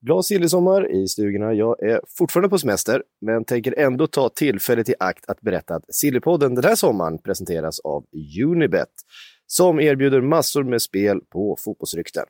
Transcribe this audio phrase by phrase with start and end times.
[0.00, 1.54] Glad sillesommar i stugorna.
[1.54, 5.94] Jag är fortfarande på semester, men tänker ändå ta tillfället i akt att berätta att
[5.94, 8.04] Sillypodden den här sommaren presenteras av
[8.44, 8.88] Unibet,
[9.46, 12.24] som erbjuder massor med spel på fotbollsrykten.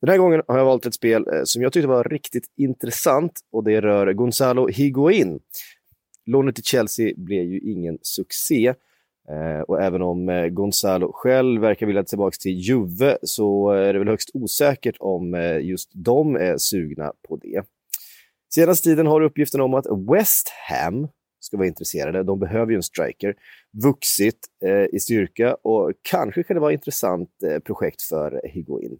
[0.00, 3.32] Den här gången har jag valt ett spel eh, som jag tyckte var riktigt intressant
[3.52, 5.40] och det rör Gonzalo Higuain.
[6.26, 8.74] Lånet till Chelsea blev ju ingen succé,
[9.28, 13.92] Eh, och även om eh, Gonzalo själv verkar vilja tillbaka till Juve så eh, är
[13.92, 17.62] det väl högst osäkert om just de är sugna på det.
[18.54, 21.08] Senaste tiden har uppgiften om att West Ham
[21.40, 23.34] ska vara intresserade, de behöver ju en striker,
[23.82, 24.38] vuxit
[24.92, 27.30] i styrka och kanske kan det vara ett intressant
[27.64, 28.98] projekt för Higuain.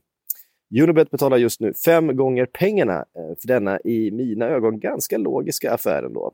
[0.83, 6.03] Unibet betalar just nu fem gånger pengarna för denna i mina ögon ganska logiska affär
[6.03, 6.33] ändå.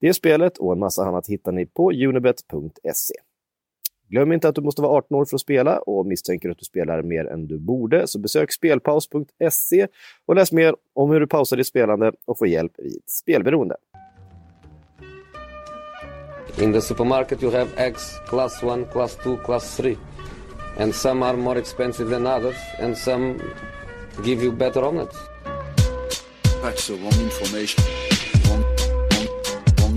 [0.00, 3.14] Det spelet och en massa annat hittar ni på unibet.se.
[4.08, 6.64] Glöm inte att du måste vara 18 år för att spela och misstänker att du
[6.64, 9.86] spelar mer än du borde så besök spelpaus.se
[10.26, 13.76] och läs mer om hur du pausar ditt spelande och får hjälp vid spelberoende.
[16.62, 19.96] In the supermarket you have eggs class 1, class 2, class 3.
[20.78, 23.34] And some are more expensive than others and some
[24.24, 25.16] give you better omelets.
[26.62, 28.09] That's the wrong information.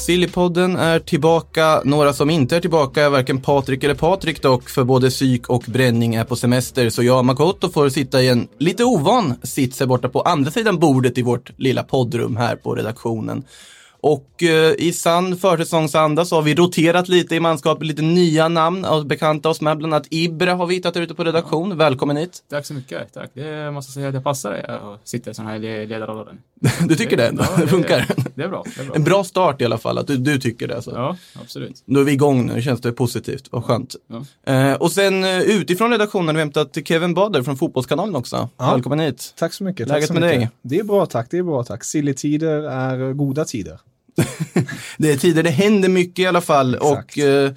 [0.00, 1.82] Sillypodden är tillbaka.
[1.84, 5.64] Några som inte är tillbaka är varken Patrik eller Patrik dock, för både psyk och
[5.66, 6.90] bränning är på semester.
[6.90, 10.50] Så jag och Makoto får sitta i en lite ovan sits här borta på andra
[10.50, 13.44] sidan bordet i vårt lilla poddrum här på redaktionen.
[14.02, 18.84] Och eh, i sann försäsongsanda så har vi roterat lite i manskapet, lite nya namn
[18.84, 19.78] och bekanta oss med.
[19.78, 21.76] Bland annat Ibra har vi hittat ute på redaktion.
[21.76, 22.42] Välkommen hit.
[22.50, 23.12] Tack så mycket.
[23.14, 23.30] Tack.
[23.34, 26.38] Det måste jag säga att det passar dig att sitta i sån här le- ledarrollen.
[26.88, 27.26] Du tycker det?
[27.26, 27.44] ändå?
[27.56, 28.06] Ja, det funkar?
[28.34, 28.64] Det är bra.
[28.76, 28.94] Det är bra.
[28.96, 30.82] En bra start i alla fall, att du, du tycker det.
[30.82, 30.90] Så.
[30.90, 31.82] Ja, absolut.
[31.86, 33.48] Då är vi igång nu, känns det positivt.
[33.50, 33.94] Vad skönt.
[34.44, 34.52] Ja.
[34.54, 38.48] Eh, och sen eh, utifrån redaktionen har vi hämtat Kevin Bader från Fotbollskanalen också.
[38.56, 38.70] Ja.
[38.72, 39.34] Välkommen hit.
[39.38, 39.88] Tack så mycket.
[39.88, 40.38] Läget tack så med mycket.
[40.40, 40.50] dig?
[40.62, 41.82] Det är bra tack, det är bra tack.
[41.84, 43.78] Silly-tider är goda tider.
[44.98, 46.74] Det är tider det händer mycket i alla fall.
[46.74, 47.16] Exakt.
[47.16, 47.52] Och eh,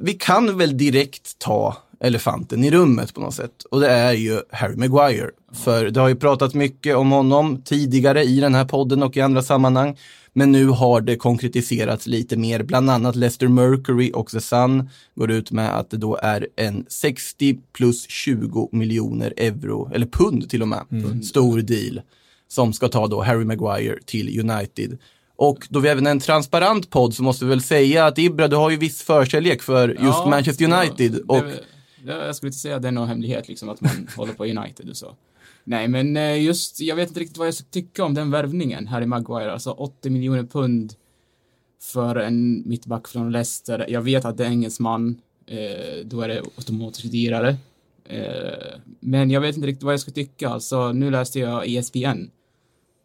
[0.00, 3.62] vi kan väl direkt ta elefanten i rummet på något sätt.
[3.70, 5.30] Och det är ju Harry Maguire.
[5.52, 9.20] För det har ju pratat mycket om honom tidigare i den här podden och i
[9.20, 9.96] andra sammanhang.
[10.32, 12.62] Men nu har det konkretiserats lite mer.
[12.62, 16.86] Bland annat Leicester Mercury och The Sun går ut med att det då är en
[16.88, 20.84] 60 plus 20 miljoner euro, eller pund till och med,
[21.24, 22.00] stor deal
[22.48, 24.98] som ska ta då Harry Maguire till United.
[25.42, 28.48] Och då vi även är en transparent podd så måste vi väl säga att Ibra,
[28.48, 31.14] du har ju viss förkärlek för just Ja, Manchester United.
[31.14, 31.60] ja, och det,
[32.04, 34.44] det, jag skulle inte säga att det är någon hemlighet liksom att man håller på
[34.44, 35.16] United och så.
[35.64, 38.86] Nej, men eh, just, jag vet inte riktigt vad jag ska tycka om den värvningen,
[38.86, 39.52] Harry Maguire.
[39.52, 40.94] Alltså 80 miljoner pund
[41.82, 43.86] för en mittback från Leicester.
[43.88, 47.56] Jag vet att det är engelsman, eh, då är det automatiskt dyrare.
[48.04, 50.48] Eh, men jag vet inte riktigt vad jag ska tycka.
[50.48, 52.30] Alltså, nu läste jag ESPN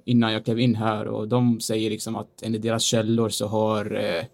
[0.08, 3.96] innan jag klev in här och de säger liksom att enligt deras källor så har
[3.96, 4.26] eh,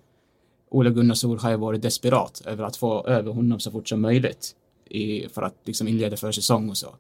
[0.70, 4.56] Ole Gunnar Solskjaer varit desperat över att få över honom så fort som möjligt
[4.90, 6.96] i, för att liksom inleda försäsong och så.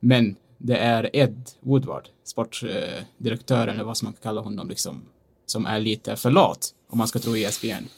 [0.00, 5.02] Men det är Ed Woodward, sportdirektören eller vad som man kan kalla honom, liksom,
[5.46, 7.88] som är lite för lat om man ska tro ESPN.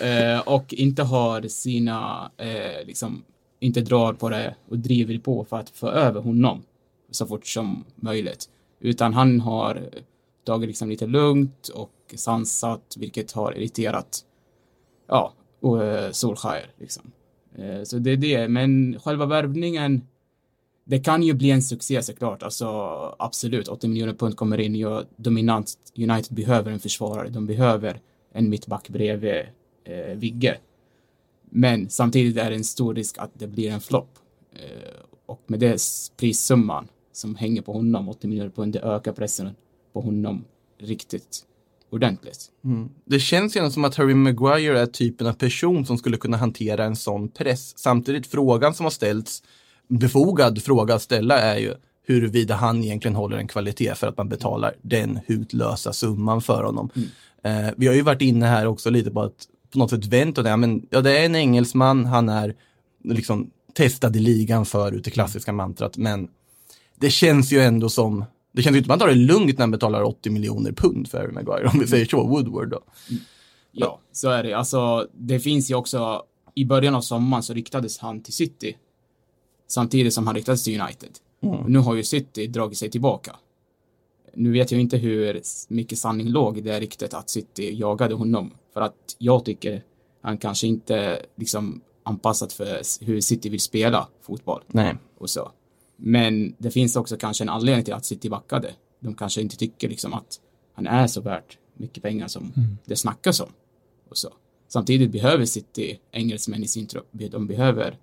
[0.00, 3.24] eh, och inte har sina, eh, liksom,
[3.60, 6.62] inte drar på det och driver på för att få över honom
[7.10, 8.48] så fort som möjligt.
[8.80, 9.90] Utan han har
[10.44, 14.24] tagit liksom lite lugnt och sansat, vilket har irriterat
[15.08, 16.70] ja, och, eh, Solskjaer.
[16.78, 17.12] Liksom.
[17.58, 20.02] Eh, så det är det, men själva värvningen,
[20.84, 22.42] det kan ju bli en succé såklart.
[22.42, 22.66] Alltså
[23.18, 24.76] absolut, 80 miljoner pund kommer in.
[24.76, 27.28] Ja, dominant United behöver en försvarare.
[27.28, 28.00] De behöver
[28.32, 29.42] en mittback bredvid
[29.84, 30.58] eh, Vigge.
[31.50, 34.18] Men samtidigt är det en stor risk att det blir en flopp.
[34.52, 35.80] Eh, och med det
[36.16, 39.50] prissumman som hänger på honom, 80 miljoner pund, det ökar pressen
[39.92, 40.44] på honom
[40.78, 41.44] riktigt
[41.90, 42.50] ordentligt.
[43.04, 46.84] Det känns ju som att Harry Maguire är typen av person som skulle kunna hantera
[46.84, 47.78] en sån press.
[47.78, 49.42] Samtidigt frågan som har ställts,
[49.88, 51.74] befogad fråga att ställa är ju
[52.06, 56.90] huruvida han egentligen håller en kvalitet för att man betalar den hutlösa summan för honom.
[57.42, 60.38] Eh, vi har ju varit inne här också lite på att på något sätt vänt
[60.38, 62.54] och det, men ja, det är en engelsman, han är
[63.04, 66.28] liksom testad i ligan förut, det klassiska mantrat, men
[66.96, 69.58] det känns ju ändå som det känns ju inte som att man tar det lugnt
[69.58, 72.80] när man betalar 80 miljoner pund för Harry Maguire, om vi säger så, Woodward då.
[73.72, 74.52] Ja, så är det.
[74.52, 76.22] Alltså, det finns ju också,
[76.54, 78.76] i början av sommaren så riktades han till City.
[79.68, 81.10] Samtidigt som han riktades till United.
[81.42, 81.72] Mm.
[81.72, 83.36] Nu har ju City dragit sig tillbaka.
[84.34, 88.50] Nu vet jag inte hur mycket sanning låg i det ryktet att City jagade honom.
[88.74, 89.82] För att jag tycker
[90.22, 94.96] han kanske inte liksom anpassat för hur City vill spela fotboll Nej.
[95.18, 95.52] och så.
[95.96, 98.74] Men det finns också kanske en anledning till att City backade.
[99.00, 100.40] De kanske inte tycker liksom att
[100.72, 102.52] han är så värt mycket pengar som
[102.84, 103.52] det snackas om.
[104.08, 104.28] Och så.
[104.68, 107.08] Samtidigt behöver City engelsmän i sin trupp.
[107.10, 107.98] De behöver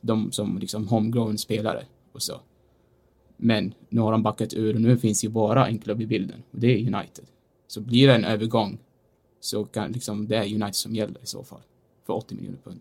[0.00, 2.40] de som liksom homegrown spelare och så.
[3.36, 6.42] Men nu har de backat ur och nu finns ju bara en klubb i bilden
[6.50, 7.24] och det är United.
[7.66, 8.78] Så blir det en övergång
[9.40, 11.60] så kan liksom det är United som gäller i så fall.
[12.06, 12.80] För 80 miljoner pund.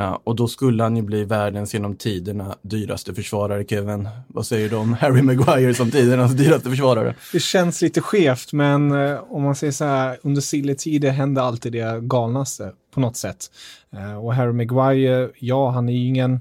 [0.00, 4.08] Ja, och då skulle han ju bli världens genom tiderna dyraste försvarare, Kevin.
[4.28, 7.14] Vad säger du om Harry Maguire som tidernas dyraste försvarare?
[7.32, 11.72] Det känns lite skevt, men eh, om man säger så här, under Silly-tider hände alltid
[11.72, 13.50] det galnaste på något sätt.
[13.92, 16.40] Eh, och Harry Maguire, ja, han är ju ingen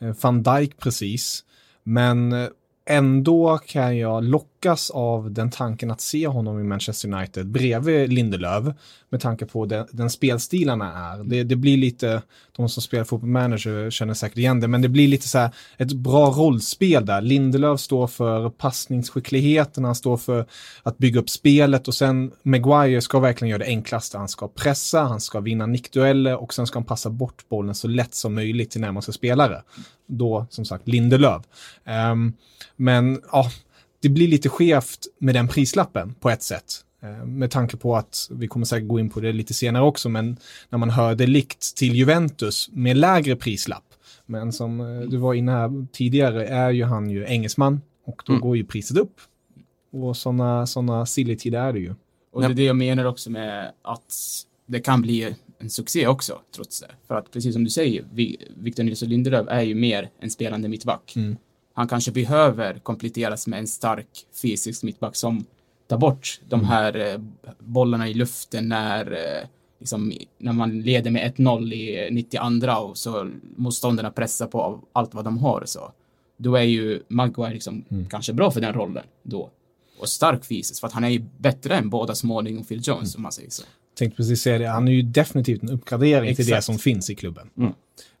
[0.00, 1.44] eh, van Dijk precis,
[1.82, 2.48] men
[2.86, 8.12] ändå kan jag locka lockas av den tanken att se honom i Manchester United bredvid
[8.12, 8.64] Lindelöf
[9.10, 11.24] med tanke på den, den spelstilarna är.
[11.24, 12.22] Det, det blir lite,
[12.56, 15.50] de som spelar fotboll manager känner säkert igen det, men det blir lite så här
[15.76, 17.20] ett bra rollspel där.
[17.20, 20.46] Lindelöf står för passningsskickligheten, han står för
[20.82, 24.18] att bygga upp spelet och sen Maguire ska verkligen göra det enklaste.
[24.18, 27.88] Han ska pressa, han ska vinna nickdueller och sen ska han passa bort bollen så
[27.88, 29.62] lätt som möjligt till närmaste spelare.
[30.06, 31.42] Då, som sagt, Lindelöf.
[32.12, 32.32] Um,
[32.76, 33.50] men ja,
[34.04, 36.84] det blir lite skevt med den prislappen på ett sätt.
[37.02, 40.08] Eh, Med tanke på att, vi kommer säkert gå in på det lite senare också,
[40.08, 40.36] men
[40.70, 43.84] när man hör det likt till Juventus med lägre prislapp.
[44.26, 48.32] Men som eh, du var inne här tidigare är ju han ju engelsman och då
[48.32, 48.40] Mm.
[48.42, 49.16] går ju priset upp.
[49.92, 51.94] Och sådana såna silly-tider är det ju.
[52.32, 54.14] Och det är det jag menar också med att
[54.66, 56.90] det kan bli en succé också, trots det.
[57.08, 60.68] För att precis som du säger, Vi- Victor Nilsson Lindelöf är ju mer en spelande
[60.68, 61.12] mittback.
[61.16, 61.36] Mm.
[61.74, 64.08] Han kanske behöver kompletteras med en stark
[64.42, 65.44] fysisk mittback som
[65.86, 66.66] tar bort de Mm.
[66.66, 67.20] här eh,
[67.58, 69.48] bollarna i luften när, eh,
[69.78, 75.24] liksom, när man leder med 1-0 i 92 och så motståndarna pressar på allt vad
[75.24, 75.92] de har så.
[76.36, 78.08] Då är ju Maguire liksom Mm.
[78.08, 79.50] kanske bra för den rollen då.
[79.98, 83.16] Och stark fysiskt, för att han är ju bättre än båda Smalling och Phil Jones,
[83.16, 83.62] om man säger så.
[83.94, 86.64] Tänkte precis säga det, han är ju definitivt en uppgradering till det Exakt.
[86.64, 87.50] som finns i klubben.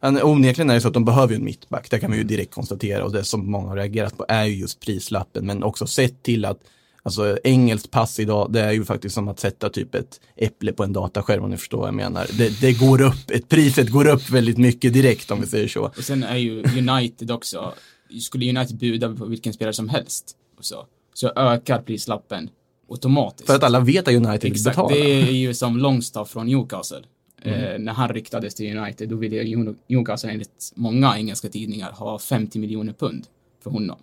[0.00, 2.24] Han, onekligen är det så att de behöver ju en mittback, det kan vi ju
[2.24, 5.86] direkt konstatera och det som många har reagerat på är ju just prislappen, men också
[5.86, 6.58] sett till att
[7.06, 10.84] Alltså engelskt pass idag, det är ju faktiskt som att sätta typ ett äpple på
[10.84, 12.26] en dataskärm om ni förstår vad jag menar.
[12.38, 15.84] Det, det går upp, ett, priset går upp väldigt mycket direkt om vi säger så.
[15.84, 17.74] Och sen är ju United också,
[18.20, 22.50] skulle United bjuda på vilken spelare som helst, och så, så ökar prislappen
[22.88, 23.46] automatiskt.
[23.46, 24.94] För att alla vet att United Exakt, betala.
[24.94, 27.02] det är ju som Longstaff från Newcastle.
[27.42, 32.58] Eh, när han riktades till United, då ville Newcastle enligt många engelska tidningar ha 50
[32.58, 33.26] miljoner pund
[33.62, 33.96] för honom.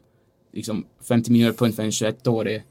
[0.53, 2.63] Liksom 50 miljoner pund för en 21-årig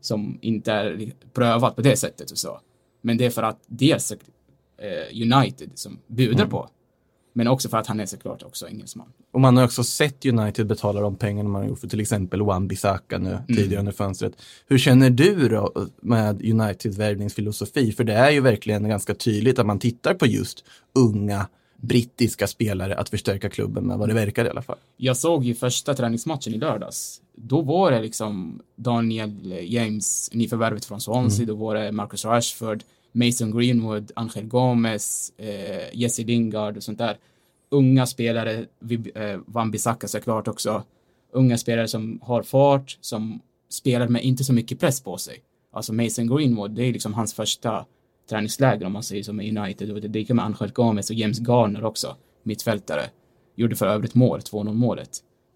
[0.00, 2.60] som inte är prövad på det sättet och så.
[3.00, 6.68] Men det är för att dels eh, United som bjuder på,
[7.38, 9.06] men också för att han är såklart också engelsman.
[9.32, 12.42] Och man har också sett United betala de pengarna man har gjort för till exempel
[12.42, 14.32] Wan Bissaka nu tidigare under fönstret.
[14.66, 17.92] Hur känner du då med Uniteds värvningsfilosofi?
[17.92, 20.64] För det är ju verkligen ganska tydligt att man tittar på just
[20.94, 21.46] unga
[21.76, 24.78] brittiska spelare att förstärka klubben med, vad det verkar i alla fall.
[24.96, 27.20] Jag såg ju första träningsmatchen i lördags.
[27.36, 32.82] Då var det liksom Daniel James, nyförvärvet från Swansea, då var det Marcus Rashford,
[33.18, 37.18] Mason Greenwood, Angel Gomez, eh, Jesse Lingard och sånt där.
[37.70, 38.66] Unga spelare,
[39.14, 40.82] eh, Van Bissaka såklart också.
[41.32, 45.42] Unga spelare som har fart, som spelar med inte så mycket press på sig.
[45.72, 47.86] Alltså Mason Greenwood, det är liksom hans första
[48.30, 51.40] träningsläger om man säger så med United och det gick med Angel Gomez och James
[51.40, 53.10] Garner också, mittfältare.
[53.54, 55.10] Gjorde för övrigt mål, 2-0 målet.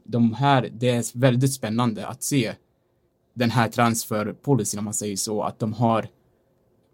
[0.05, 2.55] De här, det är väldigt spännande att se
[3.35, 6.07] den här transferpolicyn om man säger så, att de har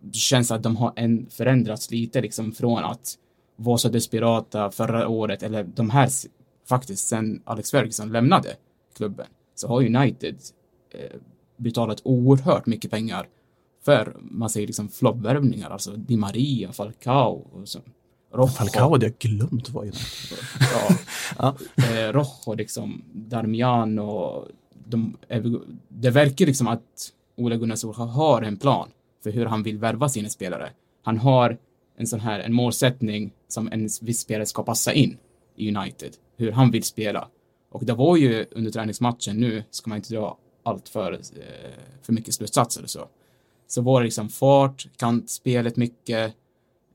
[0.00, 3.18] det känns att de har en, förändrats lite liksom från att
[3.56, 6.08] vara så desperata förra året, eller de här
[6.68, 8.56] faktiskt sen Alex Ferguson lämnade
[8.96, 10.36] klubben, så har United
[10.90, 11.20] eh,
[11.56, 13.26] betalat oerhört mycket pengar
[13.84, 17.80] för, man säger liksom floppvärvningar, alltså Di Maria, Falcao och så.
[18.32, 18.46] Rojo.
[18.48, 20.38] Falcao hade jag glömt var United.
[20.60, 20.96] Ja.
[21.38, 21.56] Ja.
[21.76, 24.48] Eh, Rojo, liksom, Darmian och
[24.86, 25.16] de,
[25.88, 28.88] det verkar liksom att Ole Gunnar Solskjaer har en plan
[29.22, 30.70] för hur han vill värva sina spelare.
[31.02, 31.58] Han har
[31.96, 35.16] en sån här, en målsättning som en viss spelare ska passa in
[35.56, 37.28] i United, hur han vill spela.
[37.70, 41.18] Och det var ju under träningsmatchen nu, ska man inte dra allt för, eh,
[42.02, 43.08] för mycket slutsatser och så.
[43.66, 46.34] Så var det liksom fart, kantspelet mycket,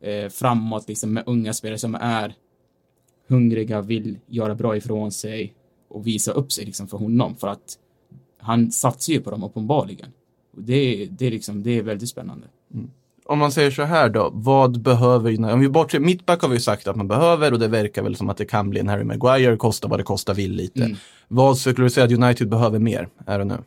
[0.02, 2.36] eh, framåt liksom med unga spelare som är
[3.28, 5.54] hungriga, vill göra bra ifrån sig
[5.88, 7.80] och visa upp sig liksom för honom för att
[8.38, 10.12] han satsar ju på dem uppenbarligen.
[10.56, 12.48] Och det, det, är liksom, det är väldigt spännande.
[13.26, 15.54] Om man säger så här då, vad behöver United?
[15.54, 18.30] Om vi bortser, mittback har vi sagt att man behöver och det verkar väl som
[18.30, 20.84] att det kan bli en Harry Maguire, kosta vad det kostar vill lite.
[20.84, 20.98] Mm.
[21.28, 23.58] Vad skulle du säga att United behöver mer, är det nu?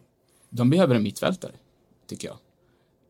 [0.50, 1.52] De behöver en mittfältare,
[2.09, 2.37] tycker jag.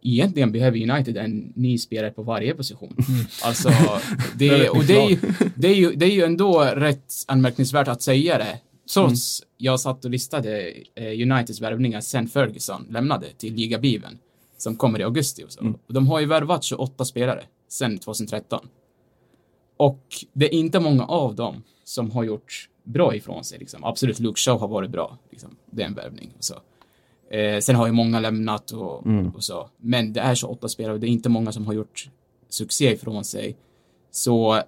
[0.02, 2.96] Egentligen behöver United en ny spelare på varje position.
[3.44, 3.68] Alltså,
[4.34, 5.18] det, och det är, ju,
[5.54, 8.58] det, är ju, det är ju ändå rätt anmärkningsvärt att säga det.
[8.94, 14.18] Trots jag satt och listade eh, Uniteds värvningar sen Ferguson lämnade till ligabiven
[14.56, 15.60] som kommer i augusti och så.
[15.86, 18.68] Och de har ju värvat 28 spelare sen 2013.
[19.76, 20.02] Och
[20.32, 23.58] det är inte många av dem som har gjort bra ifrån sig.
[23.58, 23.84] Liksom.
[23.84, 25.18] Absolut, Luke Shaw har varit bra.
[25.30, 25.56] Liksom.
[25.70, 26.32] Det är en värvning.
[26.38, 26.54] Och så.
[27.36, 29.70] Eh, sen har ju många lämnat och, och så.
[29.76, 32.08] Men det är 28 spelare och det är inte många som har gjort
[32.48, 33.56] succé ifrån sig.
[34.10, 34.62] Så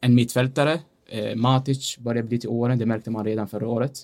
[0.00, 2.78] en mittfältare, eh, Matic, börjar bli till åren.
[2.78, 4.00] Det märkte man redan förra året.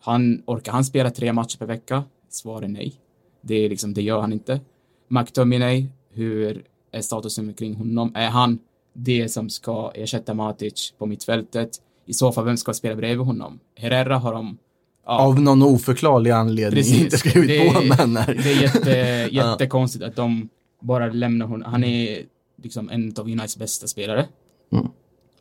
[0.00, 2.04] Han, orkar han spela tre matcher per vecka?
[2.28, 2.94] Svar är nej.
[3.40, 4.60] Det, är liksom, det gör han inte.
[5.08, 8.12] McTominay, hur är statusen kring honom?
[8.14, 8.58] Är han
[8.92, 11.70] det som ska ersätta Matic på mittfältet?
[12.06, 13.60] I så fall, vem ska spela bredvid honom?
[13.74, 14.58] Herrera har de...
[15.06, 18.90] ja, Av någon oförklarlig anledning inte skrivit det, på, men det är jätte,
[19.36, 20.48] jättekonstigt att de
[20.80, 21.72] bara lämnar honom.
[21.72, 22.22] Han är
[22.62, 24.26] liksom en av Uniteds bästa spelare.
[24.72, 24.86] Mm.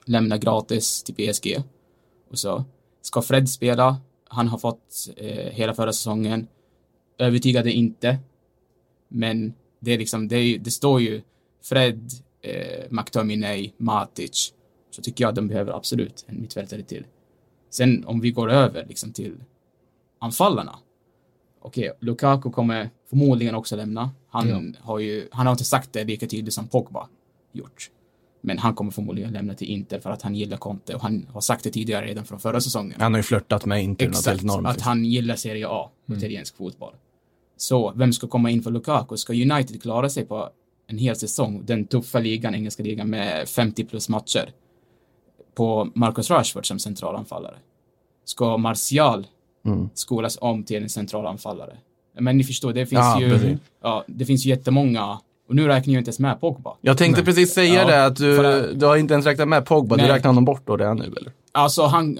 [0.05, 1.63] Lämnar gratis till PSG.
[2.29, 2.63] Och så.
[3.01, 3.97] Ska Fred spela?
[4.27, 6.47] Han har fått eh, hela förra säsongen.
[7.17, 8.17] Övertygade inte.
[9.07, 11.21] Men det är liksom, det, är, det står ju
[11.63, 14.53] Fred, eh, McTominay, Matic.
[14.91, 17.05] Så tycker jag att de behöver absolut en mittfältare till.
[17.69, 19.35] Sen om vi går över liksom till
[20.19, 20.79] anfallarna.
[21.61, 24.11] Okej, Lukaku kommer förmodligen också lämna.
[24.29, 27.09] Han, har ju, han har inte sagt det lika tydligt som Pogba
[27.51, 27.91] gjort.
[28.45, 31.41] Men han kommer förmodligen lämna till Inter för att han gillar Conte och han har
[31.41, 32.95] sagt det tidigare redan från förra säsongen.
[33.01, 34.67] Han har ju flörtat med Inter något helt Exakt, enormt.
[34.67, 36.93] att han gillar Serie A, italiensk fotboll.
[37.57, 39.17] Så vem ska komma in för Lukaku?
[39.17, 40.49] Ska United klara sig på
[40.87, 44.49] en hel säsong, den tuffa ligan, engelska ligan med 50 plus matcher,
[45.55, 47.55] på Marcus Rashford som centralanfallare?
[48.25, 49.27] Ska Martial
[49.65, 49.89] Mm.
[49.93, 51.77] skolas om till en centralanfallare?
[52.19, 53.59] Men ni förstår, det finns Ja, ju, precis.
[53.81, 56.77] ja, det finns ju jättemånga, och nu räknar jag inte ens med Pogba.
[56.81, 59.65] Jag tänkte precis säga Ja, det, att du, för du har inte ens räknat med
[59.65, 60.11] Pogba, du Nej.
[60.11, 61.31] räknar honom bort då redan nu eller?
[61.51, 62.19] Alltså han,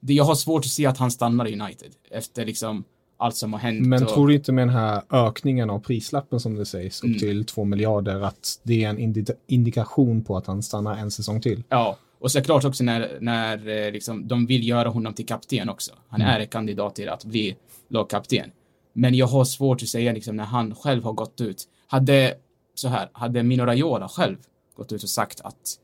[0.00, 2.84] det, jag har svårt att se att han stannar i United efter liksom
[3.16, 3.86] allt som har hänt.
[3.86, 7.06] Men och, tror du inte med den här ökningen av prislappen som det sägs, upp
[7.06, 7.18] Mm.
[7.18, 11.40] till 2 miljarder, att det är en indi- indikation på att han stannar en säsong
[11.40, 11.62] till?
[11.68, 15.92] Ja, och såklart också när, när eh, liksom, de vill göra honom till kapten också.
[16.08, 17.56] Han är en kandidat till att bli
[17.88, 18.50] lagkapten.
[18.92, 21.64] Men jag har svårt att säga liksom, när han själv har gått ut.
[21.90, 22.34] Hade,
[22.74, 24.36] så här, hade Mino Raiola själv
[24.76, 25.78] gått ut och sagt att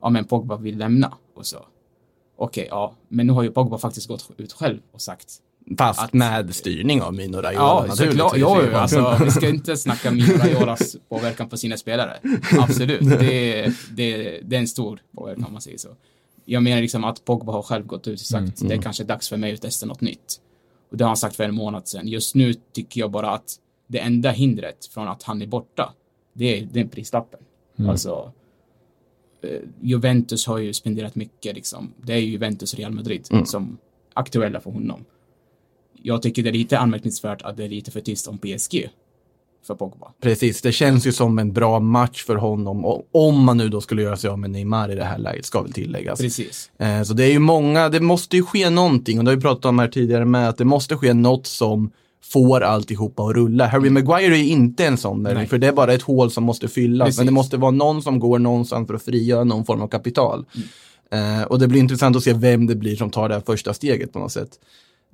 [0.00, 1.66] ja, men Pogba vill lämna och så.
[2.36, 5.28] Okej, ja, men nu har ju Pogba faktiskt gått ut själv och sagt
[5.78, 8.22] Fast Att- med styrning av Mino Raiola Ja, naturligtvis.
[8.22, 8.32] såklart.
[8.36, 12.16] Jo, alltså, vi ska inte snacka Mino Raiolas påverkan på sina spelare.
[12.58, 13.00] Absolut.
[13.18, 15.88] Det, är- det, det är en stor påverkan om man säger så.
[16.44, 19.28] Jag menar liksom att Pogba har själv gått ut och sagt det är kanske dags
[19.28, 20.40] för mig att testa något nytt.
[20.90, 22.08] Och det har han sagt för en månad sedan.
[22.08, 23.54] Just nu tycker jag bara att
[23.92, 25.92] det enda hindret från att han är borta,
[26.32, 27.40] det är den prislappen.
[27.88, 28.32] Alltså,
[29.42, 31.92] eh, Juventus har ju spenderat mycket liksom.
[32.02, 33.78] Det är ju Juventus och Real Madrid som
[34.14, 35.04] aktuella för honom.
[36.02, 38.88] Jag tycker det är lite anmärkningsvärt att det är lite för tyst om PSG
[39.66, 40.12] för Pogba.
[40.20, 42.84] Precis, det känns ju som en bra match för honom.
[42.84, 45.44] Och om man nu då skulle göra sig av med Neymar i det här läget,
[45.44, 46.20] ska väl tilläggas.
[46.20, 46.70] Precis.
[46.78, 49.42] Eh, Så det är ju många, det måste ju ske någonting och det har vi
[49.42, 51.90] pratat om här tidigare med att det måste ske något som
[52.24, 53.66] får alltihopa att rulla.
[53.66, 56.68] Harry Maguire är inte en sån där, för det är bara ett hål som måste
[56.68, 57.06] fyllas.
[57.06, 57.18] Precis.
[57.18, 60.46] Men det måste vara någon som går någonstans för att frigöra någon form av kapital.
[60.54, 61.40] Mm.
[61.40, 63.74] Eh, och det blir intressant att se vem det blir som tar det här första
[63.74, 64.50] steget på något sätt.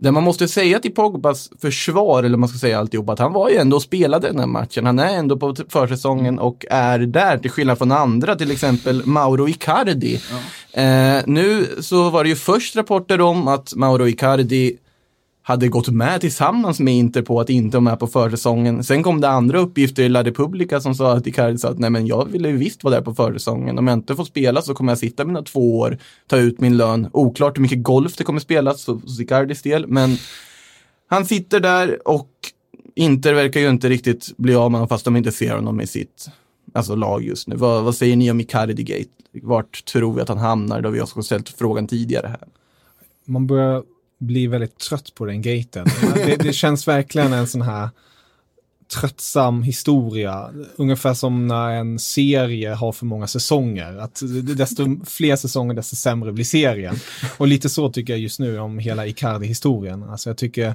[0.00, 3.48] Det man måste säga till Pogbas försvar, eller man ska säga alltihop, att han var
[3.48, 4.86] ju ändå och spelade den här matchen.
[4.86, 9.48] Han är ändå på försäsongen och är där, till skillnad från andra, till exempel Mauro
[9.48, 10.20] Icardi.
[10.72, 14.76] Eh, nu så var det ju först rapporter om att Mauro Icardi
[15.48, 18.84] hade gått med tillsammans med Inter på att inte vara med på försäsongen.
[18.84, 21.90] Sen kom det andra uppgifter i La Repubblica som sa att Icardi sa att nej
[21.90, 23.78] men jag ville ju visst vara där på försäsongen.
[23.78, 26.76] Om jag inte får spela så kommer jag sitta mina två år, ta ut min
[26.76, 27.08] lön.
[27.12, 30.16] Oklart hur mycket golf det kommer spelas för- hos Icardis del, men
[31.08, 32.30] han sitter där och
[32.94, 35.86] Inter verkar ju inte riktigt bli av med honom fast de inte ser honom i
[35.86, 36.30] sitt
[36.72, 37.56] alltså, lag just nu.
[37.56, 39.10] Vad, vad säger ni om Icardi Gate?
[39.42, 40.80] Vart tror vi att han hamnar?
[40.80, 42.48] Då vi har ställt frågan tidigare här.
[43.24, 43.82] Man börjar
[44.18, 45.86] blir väldigt trött på den gaten.
[46.14, 47.88] Det, det känns verkligen en sån här
[48.88, 50.50] tröttsam historia.
[50.76, 53.96] Ungefär som när en serie har för många säsonger.
[53.96, 54.22] Att
[54.56, 56.96] desto fler säsonger, desto sämre blir serien.
[57.36, 60.02] Och lite så tycker jag just nu om hela Icardi-historien.
[60.02, 60.74] Alltså jag tycker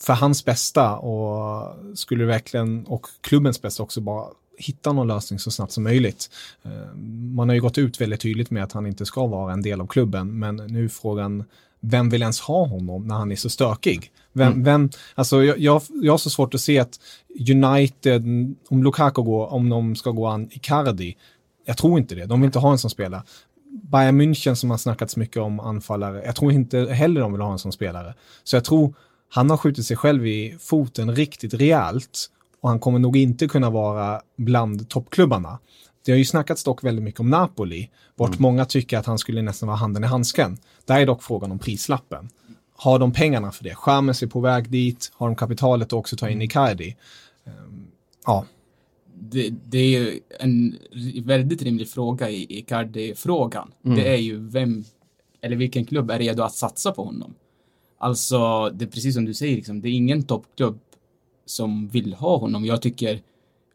[0.00, 4.26] för hans bästa och skulle verkligen, och klubbens bästa också, bara
[4.58, 6.30] hitta någon lösning så snabbt som möjligt.
[6.62, 6.94] Eh,
[7.34, 9.80] man har ju gått ut väldigt tydligt med att han inte ska vara en del
[9.80, 11.44] av klubben, men nu är frågan
[11.80, 14.12] vem vill ens ha honom när han är så stökig?
[14.32, 17.00] Vem, vem, alltså jag, jag, jag har så svårt att se att
[17.50, 18.24] United,
[18.68, 21.16] om Lukaku går, om de ska gå an Icardi,
[21.64, 23.22] jag tror inte det, de vill inte ha en som spelar.
[23.82, 27.52] Bayern München som har snackats mycket om anfallare, jag tror inte heller de vill ha
[27.52, 28.14] en som spelare.
[28.44, 28.94] Så jag tror
[29.28, 32.26] han har skjutit sig själv i foten riktigt rejält
[32.60, 35.58] och han kommer nog inte kunna vara bland toppklubbarna.
[36.04, 39.42] Det har ju snackats dock väldigt mycket om Napoli, vart många tycker att han skulle
[39.42, 40.58] nästan vara handen i handsken.
[40.84, 42.28] Där är dock frågan om prislappen.
[42.76, 43.74] Har de pengarna för det?
[43.74, 46.96] Chamez är på väg dit, har de kapitalet att också ta in Icardi?
[47.44, 47.86] Ehm,
[48.26, 48.46] Ja,
[49.14, 50.78] det, det är ju en
[51.24, 53.72] väldigt rimlig fråga i Icardi-frågan.
[53.82, 54.84] Det är ju vem,
[55.40, 57.34] eller vilken klubb är redo att satsa på honom?
[57.98, 60.78] Alltså, det är precis som du säger, liksom, det är ingen toppklubb
[61.46, 62.64] som vill ha honom.
[62.64, 63.20] Jag tycker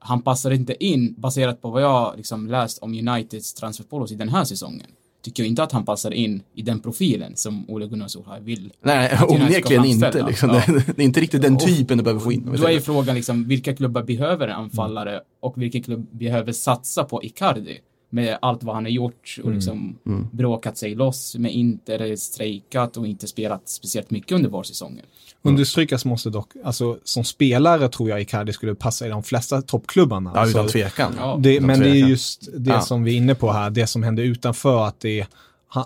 [0.05, 4.43] han passar inte in, baserat på vad jag liksom läst om Uniteds transferpolicy den här
[4.43, 4.87] säsongen.
[5.23, 8.73] Tycker jag inte att han passar in i den profilen som Ole Gunnar Solskjaer vill.
[8.81, 10.25] Nej, onekligen inte.
[10.27, 10.49] Liksom.
[10.49, 10.61] Ja.
[10.95, 12.55] Det, är inte riktigt den Och- typen du behöver få in.
[12.57, 17.03] Då är ju frågan liksom, vilka klubbar behöver en anfallare och vilken klubb behöver satsa
[17.03, 17.79] på Icardi?
[18.15, 19.97] Med allt vad han har gjort och liksom
[20.31, 25.05] bråkat sig loss med Inter, strejkat och inte spelat speciellt mycket under vårsäsongen.
[25.41, 30.31] understrykas måste dock, alltså som spelare tror jag Icardi skulle passa i de flesta toppklubbarna.
[30.35, 31.13] Ja, utan Alltså, tvekan.
[31.17, 31.37] Ja.
[31.41, 32.09] Det, Utan men det är tvekan.
[32.09, 32.81] just det Ja.
[32.81, 35.27] som vi är inne på här, det som händer utanför, att det är,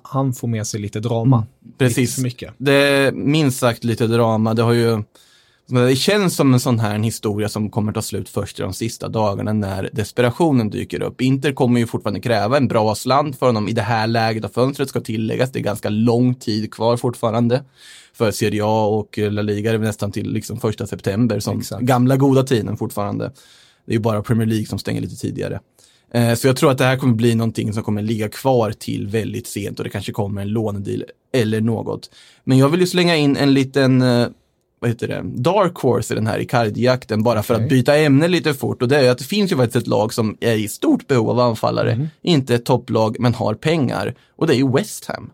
[0.03, 1.37] han, får med sig lite drama.
[1.37, 1.73] Mm.
[1.77, 1.97] Precis.
[1.97, 2.53] Lite för mycket.
[2.57, 4.53] Det är minst sagt lite drama.
[4.53, 5.03] Det har ju
[5.71, 8.61] men det känns som en sån här en historia som kommer ta slut först i
[8.61, 11.21] de sista dagarna när desperationen dyker upp.
[11.21, 14.49] Inter kommer ju fortfarande kräva en bra slant för honom i det här läget av
[14.49, 15.51] fönstret ska tilläggas.
[15.51, 17.63] Det är ganska lång tid kvar fortfarande
[18.13, 19.71] för Serie A och La Liga.
[19.71, 21.81] Det är nästan till liksom första september som Exakt.
[21.83, 23.31] gamla goda tiden fortfarande.
[23.85, 25.59] Det är ju bara Premier League som stänger lite tidigare.
[26.13, 29.07] Eh, Så jag tror att det här kommer bli någonting som kommer ligga kvar till
[29.07, 32.09] väldigt sent och det kanske kommer en lånedeal eller något.
[32.43, 34.27] Men jag vill ju slänga in en liten, eh,
[34.79, 37.63] vad heter det, dark horse i den här Icardi-jakten bara för Okej.
[37.63, 40.13] att byta ämne lite fort och det är att det finns ju faktiskt ett lag
[40.13, 44.53] som är i stort behov av anfallare, inte ett topplag men har pengar och det
[44.53, 45.31] är ju West Ham.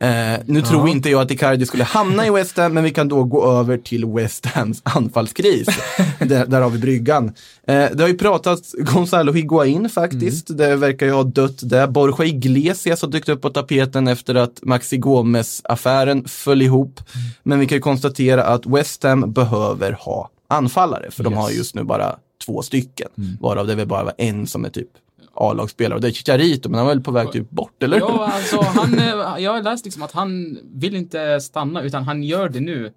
[0.00, 3.08] Eh, nu tror inte jag att Icardi skulle hamna i West Ham, men vi kan
[3.08, 5.66] då gå över till West Hams anfallskris.
[6.18, 7.26] där, där har vi bryggan.
[7.66, 10.58] Eh, det har ju pratats Gonzalo Higuain faktiskt.
[10.58, 11.86] Det verkar ju ha dött där.
[11.86, 17.00] Borja Iglesias har dykt upp på tapeten efter att Maxi Gomes-affären föll ihop.
[17.42, 21.74] Men vi kan ju konstatera att West Ham behöver ha anfallare, för de har just
[21.74, 23.08] nu bara två stycken.
[23.40, 24.88] Varav det väl bara var en som är typ
[25.36, 27.98] A-lagsspelare och det är Chicharito, men han var väl på väg typ bort, eller?
[27.98, 32.22] Ja, alltså han, eh, jag har läst liksom att han vill inte stanna utan han
[32.22, 32.92] gör det nu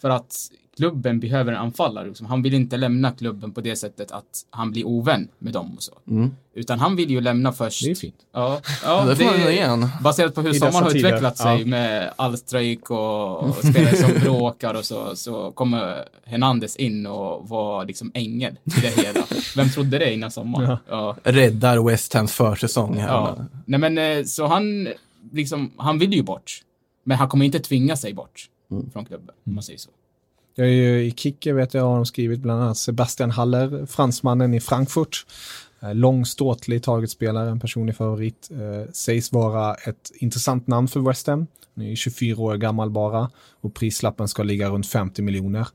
[0.00, 0.36] för att
[0.76, 2.06] klubben behöver en anfallare.
[2.06, 2.26] Liksom.
[2.26, 5.82] Han vill inte lämna klubben på det sättet att han blir ovän med dem och
[5.82, 5.92] så.
[6.54, 7.84] Utan han vill ju lämna först.
[7.84, 8.14] Det är fint.
[8.32, 9.88] Ja, ja det får man ge han.
[10.02, 11.66] Baserat på hur sommaren har tider, utvecklat sig ja.
[11.66, 17.48] med all strejk och, och spelare som bråkar och så, så kommer Hernandez in och
[17.48, 19.26] var liksom ängel i det hela.
[19.56, 20.76] Vem trodde det innan sommaren?
[20.88, 21.16] Ja.
[21.24, 21.32] Ja.
[21.32, 23.08] Räddar West Hams försäsong här.
[23.08, 23.36] Ja.
[23.64, 24.88] Nej men eh, så han,
[25.32, 26.62] liksom, han vill ju bort.
[27.04, 28.48] Men han kommer inte tvinga sig bort
[28.92, 29.90] från klubben, om man säger så.
[30.54, 34.54] Jag är ju, I Kicke vet jag har de skrivit bland annat Sebastian Haller, fransmannen
[34.54, 35.26] i Frankfurt.
[35.82, 38.50] Eh, Lång, ståtlig targetspelare, en personlig favorit.
[38.50, 41.46] Eh, sägs vara ett intressant namn för West Ham.
[41.74, 45.68] Han är ju 24 år gammal bara och prislappen ska ligga runt 50 miljoner.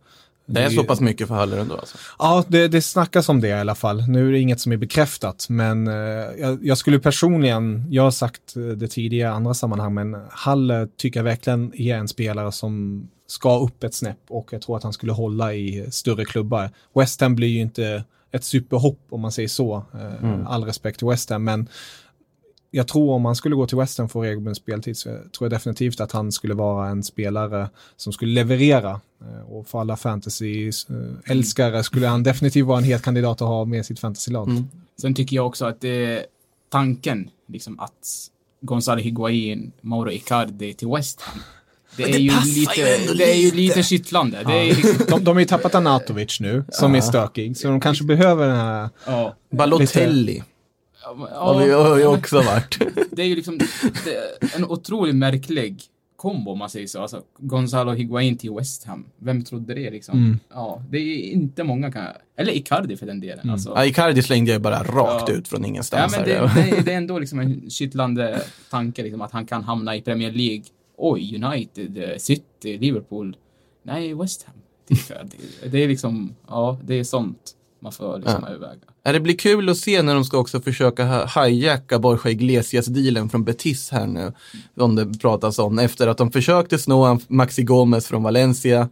[0.49, 1.97] Det är så pass mycket för Haller ändå alltså.
[2.19, 4.07] Ja, det, det snackas om det i alla fall.
[4.07, 5.93] Nu är det inget som är bekräftat, men eh,
[6.39, 10.87] jag, jag skulle personligen, jag har sagt eh, det tidigare i andra sammanhang, men Halle
[10.97, 14.83] tycker jag verkligen är en spelare som ska upp ett snäpp och jag tror att
[14.83, 16.69] han skulle hålla i större klubbar.
[16.95, 19.75] West Ham blir ju inte ett superhopp om man säger så.
[19.93, 21.67] Eh, All respekt till West Ham, men
[22.71, 25.51] jag tror om han skulle gå till West Ham för regelbunden speltid så tror jag
[25.51, 29.01] definitivt att han skulle vara en spelare som skulle leverera.
[29.21, 33.85] Eh, Och för alla fantasy-älskare skulle han definitivt vara en het kandidat att ha med
[33.85, 34.49] sitt fantasylag.
[35.01, 36.25] Sen tycker jag också att det är
[36.69, 38.29] tanken, liksom att
[38.61, 41.39] Gonzalo Higuain, Mauro Icardi till West Ham.
[41.97, 44.43] Det är, ju lite, det är ju lite kittlande.
[44.45, 47.67] Det är ju liksom, De, de har ju tappat Anatovic nu, som är stökig, så
[47.67, 48.89] de kanske behöver den här...
[49.05, 49.35] ja.
[49.51, 50.43] Balotelli
[51.03, 52.79] Ja, har vi har ju också varit.
[53.11, 53.57] det är ju liksom
[54.05, 55.81] det är en otroligt märklig
[56.15, 57.01] kombo om man säger så.
[57.01, 59.05] Alltså Gonzalo Higuain till West Ham.
[59.19, 60.17] Vem trodde det liksom?
[60.19, 60.39] Mm.
[60.53, 62.05] Ja, det är inte många kan
[62.37, 63.49] Eller Icardi för den delen.
[63.49, 63.73] Alltså.
[63.75, 65.35] Ja, Icardi slängde jag bara rakt Ja.
[65.35, 66.17] ut från Ja, ingenstans.
[66.17, 66.51] men här.
[66.55, 70.01] det, det, det är ändå liksom en kittlande tanke liksom, att han kan hamna i
[70.01, 70.63] Premier League.
[70.97, 73.37] Oj, United, eh, City, Liverpool.
[73.83, 74.55] Nej, West Ham.
[75.71, 78.49] Det, är liksom, ja, det är sånt man får liksom Ja.
[78.49, 79.13] överväga.
[79.13, 83.89] Det blir kul att se när de ska också försöka hijacka Borja Iglesias-dealen från Betis
[83.91, 84.33] här nu.
[84.77, 85.79] Om det pratas om.
[85.79, 88.89] Efter att de försökte han- Maxi Gomez från Valencia.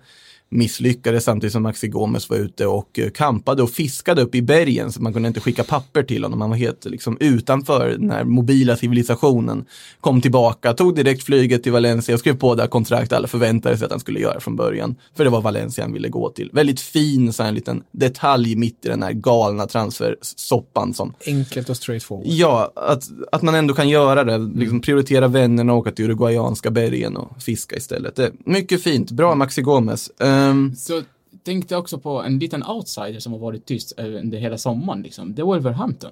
[0.50, 4.92] Misslyckades samtidigt som Maxi Gomez var ute och eh, kampade och fiskade upp i bergen
[4.92, 6.42] så man kunde inte skicka papper till honom.
[6.42, 9.66] Han var helt liksom, utanför den här mobila civilisationen.
[10.00, 13.78] Kom tillbaka, tog direkt flyget till Valencia och skrev på det här kontraktet alla förväntade
[13.78, 14.96] sig att han skulle göra från början.
[15.16, 16.50] För det var Valencia han ville gå till.
[16.54, 21.70] Väldigt fin så här, en liten detalj mitt i den här galna transfersoppan som Enkelt
[21.70, 22.28] och straightforward.
[22.28, 24.38] Ja, att, att man ändå kan göra det.
[24.38, 28.16] Liksom prioritera vännerna och åka till uruguayanska bergen och fiska istället.
[28.16, 29.12] Det mycket fint.
[29.12, 30.12] Bra Maxi Gomez.
[30.36, 31.02] Ehm, Så
[31.44, 35.02] tänkte jag också på en liten outsider som har varit tyst eh, under hela sommaren.
[35.02, 35.36] Liksom.
[35.36, 36.12] Det är Wolverhampton.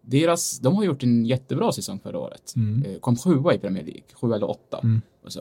[0.00, 2.54] Deras, de har gjort en jättebra säsong förra året.
[2.86, 4.80] Eh, Kom sjua i Premier League, sju eller åtta.
[5.24, 5.40] Och så.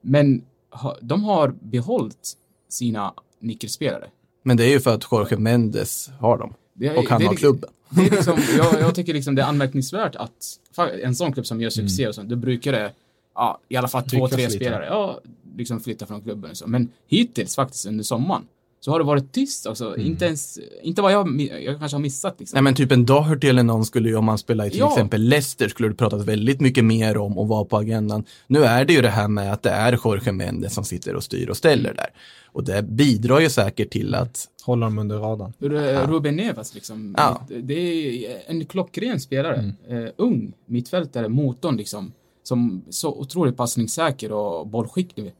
[0.00, 2.32] Men ha, de har behållit
[2.68, 4.08] sina nyckelspelare.
[4.42, 6.54] men det är ju för att Jorge Mendes har dem.
[6.74, 7.70] Det är- Och han det är har liksom- klubben.
[7.90, 10.58] Det är liksom, jag, jag tycker liksom det är anmärkningsvärt att
[11.02, 12.92] en sån klubb som gör succé och sånt, då brukar det
[13.34, 14.50] ja, i alla fall två, tre lite.
[14.56, 15.20] spelare ja,
[15.56, 16.66] liksom flytta från klubben så.
[16.66, 18.42] Men hittills faktiskt under sommaren
[18.80, 19.66] så har det varit tyst.
[19.66, 22.56] Alltså, inte ens, inte vad jag, jag kanske har missat liksom.
[22.56, 24.92] Nej men typ en Doherty eller någon skulle ju, om man spelar i till Ja.
[24.92, 28.24] exempel Leicester, skulle det pratas väldigt mycket mer om och vara på agendan.
[28.46, 31.22] Nu är det ju det här med att det är Jorge Mendes som sitter och
[31.24, 32.08] styr och ställer där.
[32.46, 35.52] Och det bidrar ju säkert till att Håller dem under radarn.
[35.58, 37.14] Ru- Ruben Neves liksom.
[37.18, 37.46] Ja.
[37.60, 39.72] Det- är en klockren spelare.
[39.88, 42.12] Eh, ung mittfältare, motorn liksom.
[42.42, 45.34] Som så otroligt passningssäker och bollskicklig.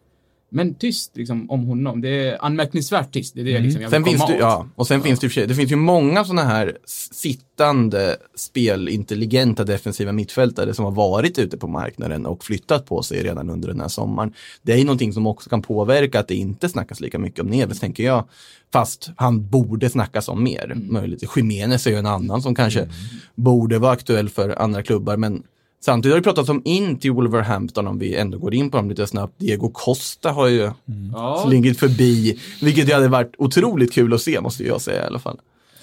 [0.54, 2.00] Men tyst liksom om honom.
[2.00, 3.34] Det är anmärkningsvärt tyst.
[3.34, 4.30] Det är det liksom jag vill Sen finns åt.
[4.40, 6.78] ja, och sen finns det sig, det finns ju många sådana här
[7.12, 13.50] sittande spelintelligenta defensiva mittfältare som har varit ute på marknaden och flyttat på sig redan
[13.50, 14.32] under den här sommaren.
[14.62, 17.46] Det är ju någonting som också kan påverka att det inte snackas lika mycket om
[17.46, 18.28] Neves, tänker jag.
[18.72, 21.36] Fast han borde snackas om mer, möjligt.
[21.36, 22.88] Jiménez är ju en annan som kanske
[23.34, 25.42] borde vara aktuell för andra klubbar, men
[25.84, 28.88] Samtidigt har det pratats om in till Wolverhampton om vi ändå går in på dem
[28.88, 29.38] lite snabbt.
[29.38, 30.70] Diego Costa har ju
[31.12, 35.06] Ja, slingit förbi, vilket ju hade varit otroligt kul att se måste jag säga i
[35.06, 35.40] alla fall.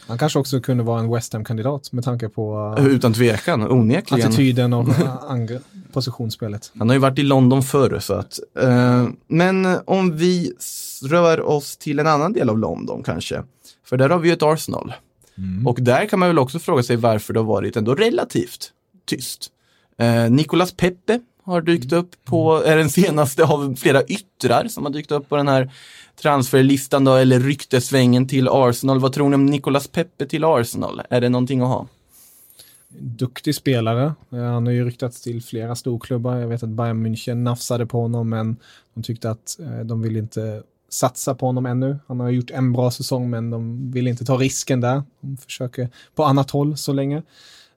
[0.07, 4.27] Han kanske också kunde vara en West Ham-kandidat med tanke på uh, Utan tvekan, onekligen.
[4.27, 5.57] attityden och uh,
[5.93, 6.71] positionsspelet.
[6.79, 8.39] Han har ju varit i London förr så att.
[8.59, 10.53] Eh, men om vi
[11.03, 13.43] rör oss till en annan del av London kanske.
[13.85, 14.93] För där har vi ju ett Arsenal.
[15.65, 18.71] Och där kan man väl också fråga sig varför det har varit ändå relativt
[19.05, 19.51] tyst.
[19.99, 24.91] Eh, Nicolas Pepe har dykt upp på, är den senaste av flera yttrar som har
[24.91, 25.71] dykt upp på den här
[26.21, 28.99] transferlistan då, eller ryktesvängen till Arsenal.
[28.99, 31.01] Vad tror ni om Nicolas Pepe till Arsenal?
[31.09, 31.87] Är det någonting att ha?
[32.97, 34.13] Duktig spelare.
[34.31, 36.35] Eh, han har ju ryktats till flera storklubbar.
[36.35, 38.57] Jag vet att Bayern München nafsade på honom, men
[38.93, 41.97] de tyckte att eh, de vill inte satsa på honom ännu.
[42.07, 45.03] Han har gjort en bra säsong, men de vill inte ta risken där.
[45.21, 47.21] De försöker på annat håll så länge.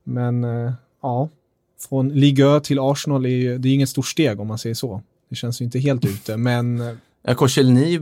[0.05, 1.29] Men eh, ja,
[1.89, 4.75] från Ligue 1 till Arsenal är ju, det är inget stort steg om man säger
[4.75, 5.03] så.
[5.29, 6.83] Det känns ju inte helt ute, men
[7.25, 7.99] Ja, Korselny,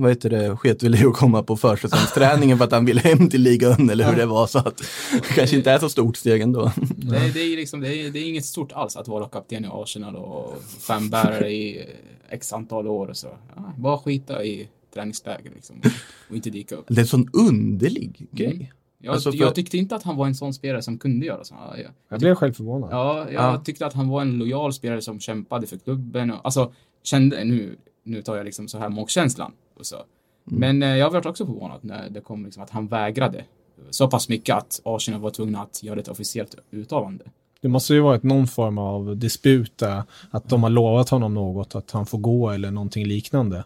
[0.00, 3.30] vad heter det, sket väl i att komma på försäsongsträningen för att han ville hem
[3.30, 4.46] till ligan eller hur det var.
[4.46, 4.76] Så att
[5.12, 6.72] det kanske inte är så stort steg ändå.
[6.76, 9.68] det, det, är liksom, det, är, det är inget stort alls att vara kapten i
[9.70, 11.86] Arsenal och fanbärare i
[12.30, 13.28] x antal år och så.
[13.56, 15.82] Ja, bara skita i träningsläger liksom.
[16.28, 16.84] Och inte dyka upp.
[16.88, 18.72] Det är en sån underlig grej.
[19.04, 21.44] Jag, Alltså, för- jag tyckte inte att han var en sån spelare som kunde göra
[21.44, 21.54] så.
[21.54, 21.76] Ja,
[22.08, 22.88] jag blev själv förvånad.
[22.92, 23.62] Ja, jag Ja.
[23.64, 26.30] tyckte att han var en lojal spelare som kämpade för klubben.
[26.30, 29.52] Och, alltså, kände, nu, nu tar jag liksom så här magkänslan.
[29.78, 29.96] Och så.
[30.44, 33.44] Men eh, jag var också förvånad när det kom liksom att han vägrade.
[33.90, 37.24] Så pass mycket att Arsenal var tvungna att göra ett officiellt uttalande.
[37.60, 41.74] Det måste ju varit någon form av disput där, att de har lovat honom något,
[41.74, 43.64] att han får gå eller någonting liknande.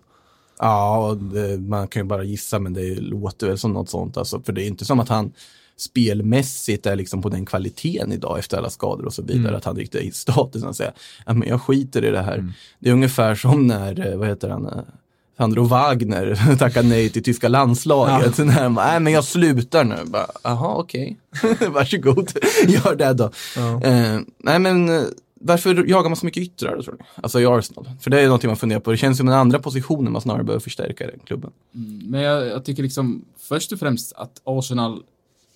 [0.58, 4.16] Ja, det, man kan ju bara gissa men det låter väl som något sånt.
[4.16, 5.32] Alltså, för det är inte som att han
[5.78, 9.56] spelmässigt är liksom på den kvaliteten idag efter alla skador och så vidare.
[9.56, 10.92] Att han riktigt är i statusen och säger,
[11.26, 12.52] ja men jag skiter i det här.
[12.78, 14.72] Det är ungefär som när, eh, vad heter han, eh,
[15.36, 18.38] Sandro Wagner tackade nej till tyska landslaget.
[18.46, 19.96] När han bara, nej men jag slutar nu.
[20.04, 21.16] Bara, Jaha, okej.
[21.68, 22.30] Varsågod,
[22.66, 23.30] gör det då.
[23.56, 23.82] Ja.
[23.82, 25.02] Eh, nej men eh,
[25.40, 27.04] varför jagar man så mycket yttrar tror du?
[27.22, 27.88] Alltså i Arsenal.
[28.00, 28.90] För det är någonting man funderar på.
[28.90, 31.50] Det känns som en andra positionen man snarare behöver förstärka den klubben.
[31.74, 35.02] Mm, Men jag, jag tycker liksom först och främst att Arsenal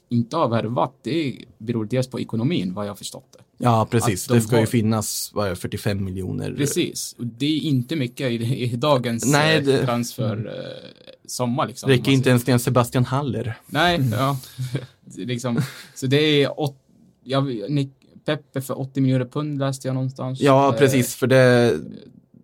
[0.08, 3.44] inte har värvat, det beror dels på ekonomin, vad jag förstått det.
[3.64, 4.26] Ja, precis.
[4.26, 6.52] De Det ska ju har- finnas, vad är det, 45 miljoner.
[6.56, 10.90] Precis, och det är inte mycket i, i dagens Nej, Nej, det- transfer eh,
[11.26, 11.90] sommar liksom.
[11.90, 13.54] Räcker Man inte ens till en Sebastian Haller.
[13.66, 14.38] Nej, ja.
[15.04, 15.60] Det är liksom,
[15.94, 16.76] så det är åt,
[17.24, 17.92] jag, Nick,
[18.36, 20.40] Peppe för 80 miljoner pund läste jag någonstans.
[20.40, 21.14] Ja, Eh, precis.
[21.14, 21.74] För det,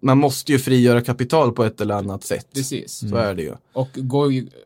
[0.01, 2.46] man måste ju frigöra kapital på ett eller annat sätt.
[2.55, 2.92] Precis.
[3.11, 3.53] Så är det ju.
[3.72, 3.88] Och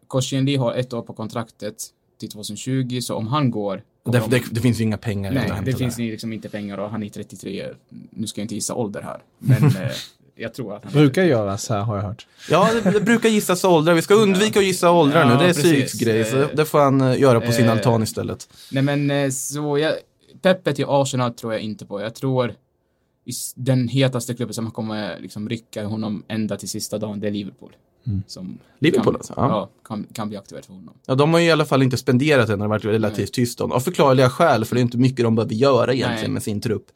[0.09, 1.74] Koscielny har ett år på kontraktet
[2.20, 3.83] till 2020, så om han går...
[4.04, 6.02] Det, det, de- det finns ju inga pengar Nej, det finns där.
[6.04, 7.66] liksom inte pengar och han är 33.
[8.11, 9.90] Nu ska jag inte gissa ålder här, men eh,
[10.37, 12.26] jag tror att han Brukar göras här har jag hört.
[12.50, 13.94] Ja, det, det brukar gissas åldrar.
[13.94, 15.44] Vi ska undvika att gissa åldrar Ja, nu.
[15.44, 15.52] Det är.
[15.52, 18.48] Syks grej, så Eh, det får han göra på sin eh, altan istället.
[18.70, 19.94] Nej men så jag,
[20.42, 22.00] Peppe till Arsenal tror jag inte på.
[22.00, 22.55] Jag tror
[23.55, 27.76] den hetaste klubben som kommer liksom rycka honom ända till sista dagen, det är Liverpool.
[28.26, 29.35] Som Liverpool kan, alltså?
[29.37, 29.48] Ja.
[29.48, 30.94] Ja, kan, kan bli aktuellt för honom.
[31.07, 33.72] Ja, de har ju i alla fall inte spenderat det har varit relativt tyst om.
[33.72, 36.31] Av förklarliga skäl, för det är inte mycket de behöver göra egentligen Nej.
[36.31, 36.87] med sin trupp.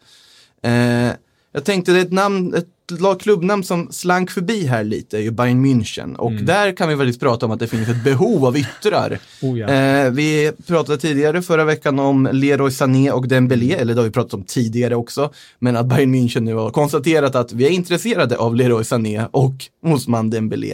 [0.63, 1.13] Eh,
[1.53, 5.21] jag tänkte det är ett namn, ett lag klubbnamn som slank förbi här lite, är
[5.21, 6.17] ju Bayern München.
[6.17, 9.19] Och där kan vi faktiskt prata om att det finns ett behov av yttrar.
[9.43, 9.69] Oh, ja.
[9.69, 14.13] Eh, vi pratade tidigare förra veckan om Leroy Sané och Dembélé, eller det har vi
[14.13, 15.33] pratat om tidigare också.
[15.59, 19.55] Men att Bayern München nu har konstaterat att vi är intresserade av Leroy Sané och
[19.83, 20.73] Osman Dembélé.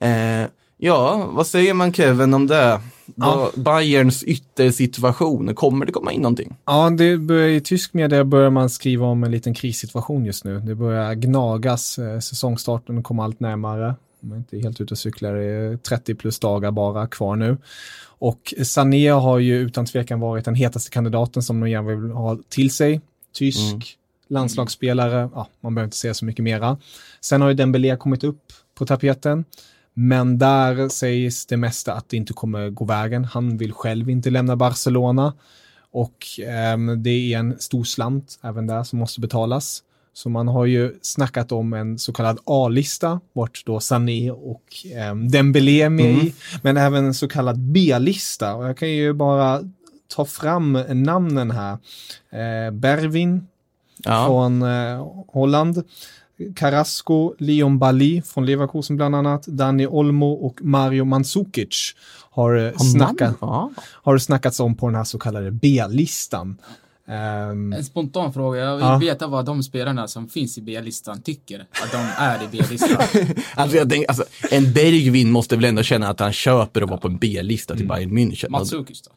[0.00, 2.80] Eh, ja, vad säger man Kevin om det?
[3.14, 3.50] Ja.
[3.56, 6.56] Bayerns yttersituation, kommer det komma in någonting?
[6.64, 10.60] Ja, det börjar, i tysk media börjar man skriva om en liten krissituation just nu.
[10.60, 13.94] Det börjar gnagas, eh, säsongstarten kommer allt närmare.
[14.20, 17.56] De är inte helt ute och cyklar, det är 30 plus dagar bara kvar nu.
[18.18, 22.38] Och Sané har ju utan tvekan varit den hetaste kandidaten som de gärna vill ha
[22.48, 23.00] till sig.
[23.32, 26.78] Tysk landslagsspelare, ja, man behöver inte säga så mycket mera.
[27.20, 29.44] Sen har ju Dembélé kommit upp på tapeten.
[29.98, 33.24] Men där sägs det mesta att det inte kommer gå vägen.
[33.24, 35.34] Han vill själv inte lämna Barcelona.
[35.90, 39.82] Och ehm, det är en stor slant även där som måste betalas.
[40.12, 44.64] Så man har ju snackat om en så kallad A-lista, vart då Sané och
[45.10, 48.54] um, Dembélé är med i, men även en så kallad B-lista.
[48.54, 49.60] Och jag kan ju bara
[50.08, 51.72] ta fram namnen här.
[52.30, 53.46] Eh, Bervin
[54.04, 55.82] Ja, från eh, Holland.
[56.56, 61.94] Carrasco, Leon Bali från Leverkusen bland annat, Dani Olmo och Mario Mandzukic
[62.30, 63.70] har, eh, snackat, ja.
[63.78, 66.56] har snackats om på den här så kallade B-listan.
[67.08, 68.98] Ehm, En spontan fråga, jag vill Ja.
[68.98, 73.02] veta vad de spelarna som finns i B-listan tycker att de är i B-listan.
[73.54, 77.00] Alltså, jag tänker, alltså, en Bergvin måste väl ändå känna att han köper att vara
[77.00, 78.50] på en B-lista till Bayern München.
[78.50, 79.10] Matsukic då?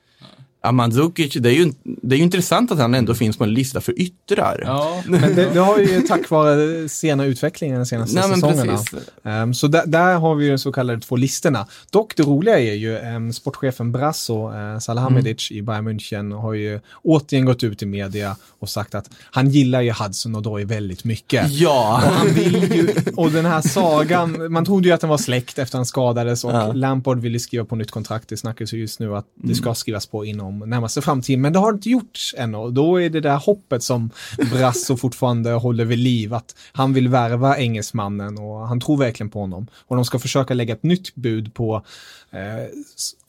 [0.61, 3.53] Ja, Mandzukic, det är, ju, det är ju intressant att han ändå finns på en
[3.53, 4.63] lista för yttrar.
[4.65, 8.79] Ja, men det, det har ju tack vare sena utvecklingen de senaste Nej, säsongerna.
[9.23, 11.67] Ehm, så där, där har vi ju de så kallade två listorna.
[11.91, 16.79] Dock det roliga är ju um, sportchefen Brasso uh, Salahamidic i Bayern München har ju
[17.03, 21.03] återigen gått ut i media och sagt att han gillar ju Hudson och Odoi väldigt
[21.03, 21.51] mycket.
[21.51, 25.17] Ja, Och han vill ju, och den här sagan, man trodde ju att den var
[25.17, 26.71] släkt efter han skadades och Ja.
[26.73, 28.29] Lampard ville skriva på nytt kontrakt.
[28.29, 31.59] Det snackas ju just nu att det ska skrivas på inom närmaste framtiden, men det
[31.59, 32.57] har inte gjorts ännu.
[32.57, 34.09] Och Då är det där hoppet som
[34.51, 39.39] Brasso fortfarande håller vid liv, att han vill värva engelsmannen och han tror verkligen på
[39.39, 39.67] honom.
[39.87, 41.83] Och de ska försöka lägga ett nytt bud på
[42.31, 42.65] eh,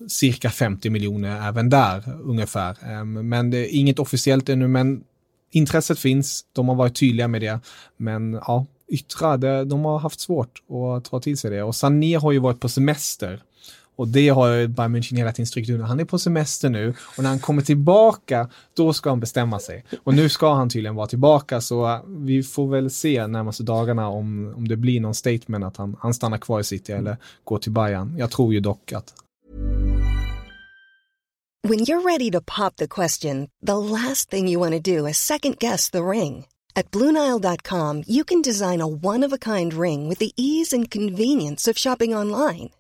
[0.09, 2.77] cirka 50 miljoner även där ungefär.
[2.83, 5.05] Eh, men det är inget officiellt ännu, men
[5.51, 7.61] intresset finns, de har varit tydliga med det.
[7.97, 10.63] Men ja, yttra, det, de har haft svårt
[10.97, 11.63] att ta till sig det.
[11.63, 13.43] Och Sané har ju varit på semester.
[14.01, 15.85] Och det har ju Bayern München hela tiden strykt under.
[15.85, 19.85] Han är på semester nu och när han kommer tillbaka, då ska han bestämma sig.
[20.05, 24.09] Och nu ska han tydligen vara tillbaka, så äh, vi får väl se närmaste dagarna
[24.09, 27.59] om, om det blir någon statement att han, han stannar kvar i City eller går
[27.59, 28.15] till Bayern.
[28.19, 29.15] Jag tror ju dock att
[31.69, 35.17] When you're ready to pop the question, the last thing you want to do is
[35.17, 36.47] second guess the ring.
[36.75, 40.91] At Bluenile.com, you can design a one of a kind ring with the ease and
[40.91, 42.71] convenience of shopping online.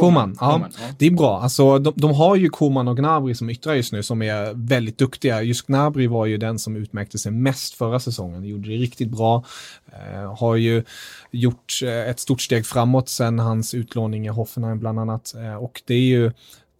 [0.00, 0.60] Koman, ja.
[0.62, 0.82] Ja.
[0.98, 1.40] Det är bra.
[1.40, 4.98] Alltså, de, de har ju Koman och Gnabry som yttrar just nu som är väldigt
[4.98, 5.42] duktiga.
[5.42, 8.44] Just Gnabry var ju den som utmärkte sig mest förra säsongen.
[8.44, 9.44] Gjorde det riktigt bra.
[9.86, 10.84] Eh, har ju
[11.30, 15.34] gjort eh, ett stort steg framåt sen hans utlåning i Hoffenheim bland annat.
[15.34, 16.32] Eh, och det är ju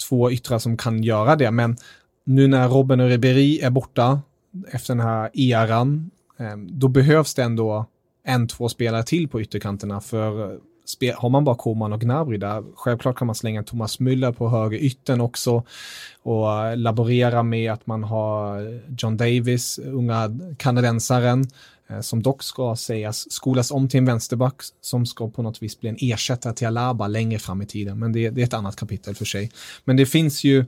[0.08, 1.50] två yttrar som kan göra det.
[1.50, 1.76] Men
[2.24, 4.20] nu när Robben och Ribéry är borta
[4.72, 7.86] efter den här eran eh, då behövs det ändå
[8.24, 10.58] en, två spelare till på ytterkanterna för
[11.16, 14.78] har man bara Koman och Gnabry där, självklart kan man slänga Thomas Müller på höger
[14.78, 15.62] ytten också
[16.22, 21.46] och laborera med att man har John Davis, unga kanadensaren,
[21.88, 25.80] eh, som dock ska sägas skolas om till en vänsterback som ska på något vis
[25.80, 27.98] bli en ersättare till Alaba längre fram i tiden.
[27.98, 29.50] Men det, det är ett annat kapitel för sig.
[29.84, 30.64] Men det finns ju,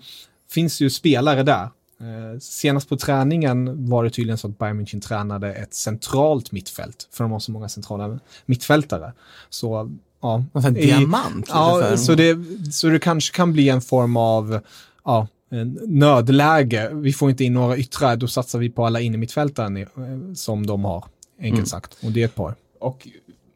[0.51, 1.69] finns ju spelare där.
[2.01, 7.09] Eh, senast på träningen var det tydligen så att Bayern München tränade ett centralt mittfält,
[7.13, 9.13] för de har så många centrala mittfältare.
[9.51, 10.45] Så ja.
[10.55, 11.47] En i- diamant.
[11.49, 12.39] Ja, så det,
[12.73, 14.61] så det kanske kan bli en form av
[15.05, 16.91] ja, en nödläge.
[16.95, 19.87] Vi får inte in några yttrar, då satsar vi på alla innermittfältare eh,
[20.35, 21.05] som de har,
[21.39, 21.67] enkelt Mm.
[21.67, 21.97] sagt.
[22.05, 22.55] Och det är ett par.
[22.81, 23.09] Och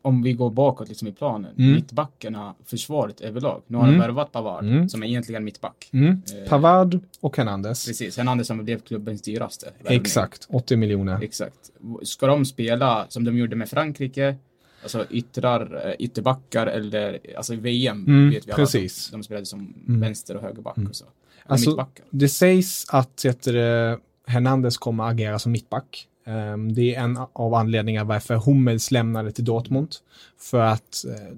[0.02, 1.72] om vi går bakåt liksom i planen, Mm.
[1.72, 3.62] mittbackarna, försvaret överlag.
[3.66, 4.00] Nu har de Mm.
[4.00, 4.88] värvat Pavard, Mm.
[4.88, 5.88] som är egentligen mittback.
[5.92, 6.08] Mm.
[6.42, 7.86] Eh, Pavard och Hernandez.
[7.86, 9.66] Precis, Hernandez som blev klubbens dyraste.
[9.82, 10.00] värvning.
[10.00, 11.18] Exakt, 80 miljoner.
[11.22, 11.54] Exakt.
[12.02, 14.36] Ska de spela som de gjorde med Frankrike,
[14.82, 19.06] alltså yttrar, eh, ytterbackar eller, alltså i VM Mm, vet vi alla precis.
[19.06, 20.00] att de, de spelade som Mm.
[20.00, 20.88] vänster och högerback Mm.
[20.90, 21.04] och så.
[21.46, 22.04] Alltså, mittbackar.
[22.10, 26.06] det sägs att heter det, Hernandez kommer att agera som mittback.
[26.26, 29.94] Ehm, det är en av anledningarna varför Hummels lämnade till Dortmund.
[30.38, 31.36] För att, eh,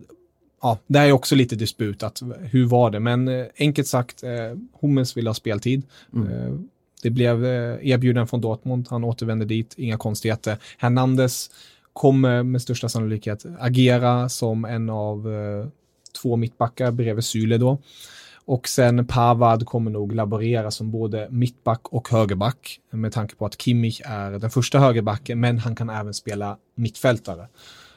[0.63, 4.31] ja, det är också lite disput att hur var det, men eh, enkelt sagt, eh,
[4.81, 5.83] Hummels vill ha speltid.
[6.15, 6.29] Mm.
[6.33, 6.53] Eh,
[7.03, 7.45] det blev
[7.83, 10.57] erbjuden från Dortmund, han återvände dit, inga konstigheter.
[10.79, 11.51] Hernandez
[11.93, 15.69] kommer med största sannolikhet agera som en av eh,
[16.23, 17.79] två mittbackar bredvid Syle då.
[18.45, 23.63] Och sen Pavard kommer nog laborera som både mittback och högerback med tanke på att
[23.63, 27.49] Kimmich är den första högerbacken men han kan även spela mittfältare.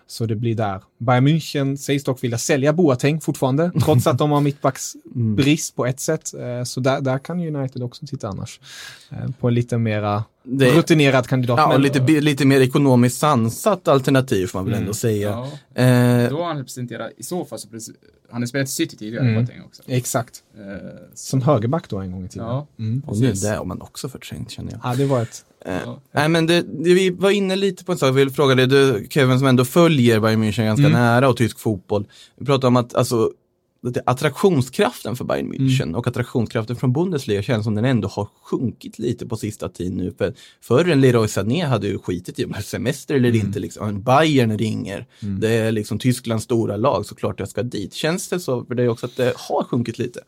[0.08, 0.82] Så det blir där.
[0.98, 6.00] Bayern München sägs dock vilja sälja Boateng fortfarande trots att de har mittbacksbrist på ett
[6.00, 6.34] sätt.
[6.34, 8.60] Eh, Så där, där kan United också titta annars.
[9.12, 11.58] Eh, På en lite mera Det- rutinerad kandidat.
[11.58, 14.84] Ja, och lite, lite mer ekonomiskt sansat alternativ får man väl Mm.
[14.84, 15.30] ändå säga.
[15.30, 15.46] Ja,
[15.84, 17.96] Eh, då har han representerat, i så fall så precis,
[18.32, 19.48] han har spelat City tidigare, Mm.
[19.66, 19.82] Också.
[19.86, 20.44] Exakt.
[20.58, 20.62] Eh,
[21.14, 22.48] Som högerback då en gång i tiden.
[22.48, 22.68] Ja.
[22.80, 23.02] Mm.
[23.08, 24.82] och nu, det har man också förträngt känner jag.
[24.84, 25.46] Ja, det var ett...
[25.66, 26.02] Eh, Ja.
[26.12, 28.68] Nej men det, det, vi var inne lite på en sak, jag vill fråga dig,
[28.68, 30.92] du Kevin som ändå följer Bayern München ganska Mm.
[30.92, 32.06] nära och tysk fotboll.
[32.38, 33.32] Vi pratade om att alltså,
[34.06, 35.96] attraktionskraften för Bayern München Mm.
[35.96, 40.14] och attraktionskraften från Bundesliga känns som den ändå har sjunkit lite på sista tiden nu.
[40.18, 43.48] För förr en Leroy Sané hade ju skitit i om det semester eller Mm.
[43.48, 43.60] inte.
[43.60, 43.88] Liksom.
[43.88, 45.40] En Bayern ringer, Mm.
[45.40, 47.94] det är liksom Tysklands stora lag, såklart jag ska dit.
[47.94, 50.20] Känns det så för dig också att det har sjunkit lite?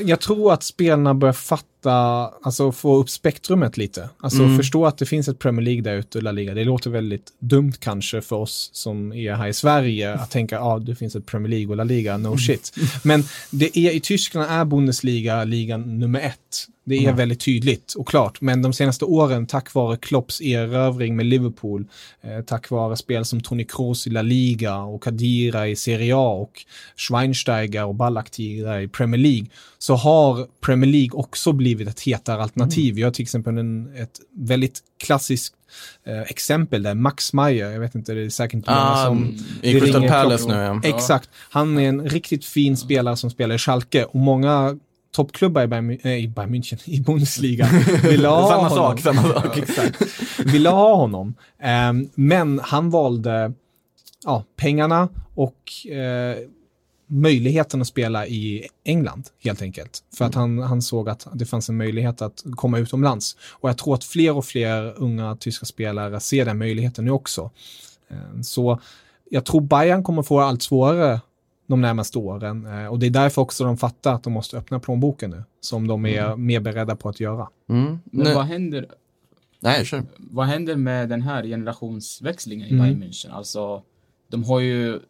[0.00, 4.08] Jag tror att spelarna börjar fatta, alltså få upp spektrumet lite.
[4.20, 4.56] Alltså Mm.
[4.56, 6.54] förstå att det finns ett Premier League där ute, La Liga.
[6.54, 10.60] Det låter väldigt dumt kanske för oss som är här i Sverige att tänka, ja,
[10.62, 12.72] ah, det finns ett Premier League och La Liga, no shit.
[13.02, 16.66] Men det är, i Tyskland är Bundesliga ligan nummer ett.
[16.84, 21.26] Det är väldigt tydligt och klart, men de senaste åren, tack vare Klopps erövring med
[21.26, 21.84] Liverpool,
[22.22, 26.28] eh, tack vare spel som Toni Kroos i La Liga och Kadira i Serie A
[26.28, 26.52] och
[26.96, 29.46] Schweinsteiger och Ballack tidigare i Premier League,
[29.78, 32.94] så har Premier League också blivit ett hetare alternativ.
[32.94, 35.54] Vi har till exempel en, ett väldigt klassiskt
[36.06, 39.38] eh, exempel där, Max Meyer, jag vet inte, det är säkert många Ah, som...
[39.62, 40.54] I det Crystal Palace nu.
[40.54, 40.80] Ja.
[40.84, 41.30] Exakt.
[41.50, 44.78] Han är en riktigt fin spelare som spelar i Schalke och många
[45.12, 47.66] toppklubbar i Bayern, äh, i Bayern München, i Bundesliga,
[48.02, 48.76] vill ha Samma honom.
[48.76, 49.56] sak, samma sak.
[49.62, 50.02] Exakt.
[50.38, 51.34] Ville ha honom.
[51.58, 53.52] Ehm, men han valde
[54.24, 56.36] ja, pengarna och eh,
[57.06, 60.02] möjligheten att spela i England, helt enkelt.
[60.16, 63.36] För att han, han såg att det fanns en möjlighet att komma utomlands.
[63.50, 67.50] Och jag tror att fler och fler unga tyska spelare ser den möjligheten nu också.
[68.10, 68.80] Eh, Så
[69.30, 71.20] jag tror Bayern kommer få allt svårare
[71.72, 72.66] de närmaste åren.
[72.66, 75.44] Eh, Och det är därför också de fattar att de måste öppna plånboken nu.
[75.60, 77.48] Som de är mer beredda på att göra.
[77.70, 77.98] Mm.
[78.04, 78.86] Men vad händer,
[79.60, 80.02] nej, kör.
[80.18, 82.82] vad händer med den här generationsväxlingen i Mm.
[82.82, 83.30] Bayern München?
[83.32, 83.82] Alltså,
[84.30, 85.00] de har ju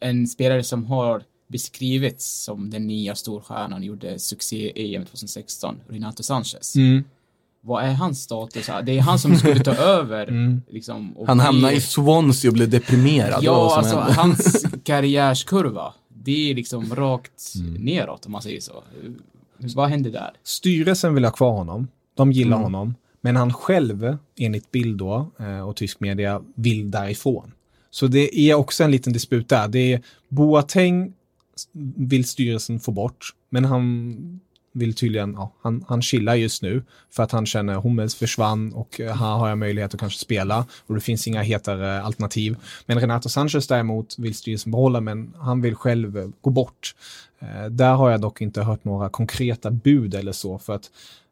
[0.00, 6.22] en spelare som har beskrivits som den nya storstjärnan, gjorde succé i EM 2016, Renato
[6.22, 6.76] Sanchez.
[6.76, 7.04] Mm.
[7.62, 8.70] Vad är hans status?
[8.84, 10.26] Det är han som skulle ta över.
[10.28, 10.62] Mm.
[10.68, 13.42] Liksom, och Han bli- hamnar i Swansea och blir deprimerad.
[13.44, 14.12] Ja, alltså hände.
[14.14, 17.74] hans karriärskurva, det är liksom rakt Mm.
[17.74, 18.82] neråt om man säger så.
[19.74, 20.30] Vad händer där?
[20.42, 21.88] Styrelsen vill ha kvar honom.
[22.14, 22.62] De gillar Mm.
[22.62, 22.94] honom.
[23.20, 27.52] Men han själv, enligt Bild då, eh, och tysk media, vill därifrån.
[27.90, 29.68] Så det är också en liten disput där.
[29.68, 31.12] Det är Boateng
[31.96, 34.40] vill styrelsen få bort, men han
[34.72, 39.00] vill tydligen, ja, han, han chillar just nu för att han känner Hummels försvann och
[39.00, 42.56] eh, här har jag möjlighet att kanske spela och det finns inga hetare alternativ.
[42.86, 46.94] Men Renato Sanchez däremot vill styrelsen behålla men han vill själv eh, gå bort.
[47.38, 50.90] Eh, där har jag dock inte hört några konkreta bud eller så för att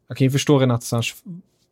[0.08, 1.14] jag kan ju förstå Renato Sanchez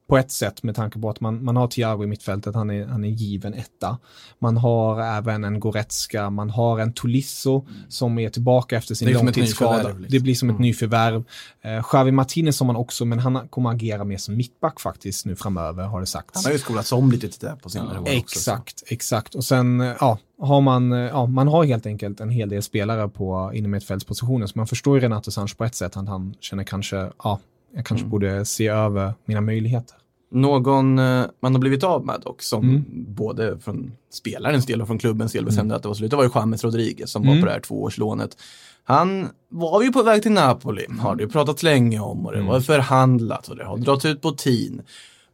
[0.09, 2.87] på ett sätt med tanke på att man, man har Thiago i mittfältet, han är,
[2.87, 3.99] han är given etta.
[4.39, 9.15] Man har även en Goretzka, man har en Tolisso som är tillbaka efter sin ett
[9.15, 9.77] långtidsskada.
[9.89, 10.07] liksom.
[10.09, 10.63] Det blir som ett Mm.
[10.63, 11.25] nyförvärv.
[11.63, 15.37] Eh, Xavi Martinez som man också, men han kommer agera mer som mittback faktiskt nu
[15.37, 16.35] framöver har det sagts.
[16.35, 18.11] Han har ju skolats om lite till det på senare år också.
[18.11, 18.51] så.
[18.51, 19.35] Exakt, exakt.
[19.35, 22.63] Och sen, eh, ja, har man, eh, ja, man har helt enkelt en hel del
[22.63, 24.49] spelare på inom mittfältspositionen.
[24.49, 27.39] Så man förstår ju Renato Sancho på ett sätt att han känner kanske, ja,
[27.77, 28.11] jag kanske Mm.
[28.11, 29.97] borde se över mina möjligheter.
[30.31, 32.85] Någon eh, man har blivit av med dock, som Mm.
[33.09, 36.25] både från spelarens del och från klubbens del bestämde att det var slut, det var
[36.25, 37.35] ju James Rodriguez som Mm.
[37.35, 38.37] var på det här tvåårslånet.
[38.85, 42.39] Han var ju på väg till Napoli, har det ju pratats länge om och det
[42.39, 42.51] Mm.
[42.51, 44.83] var förhandlat och det har dragit ut på tid.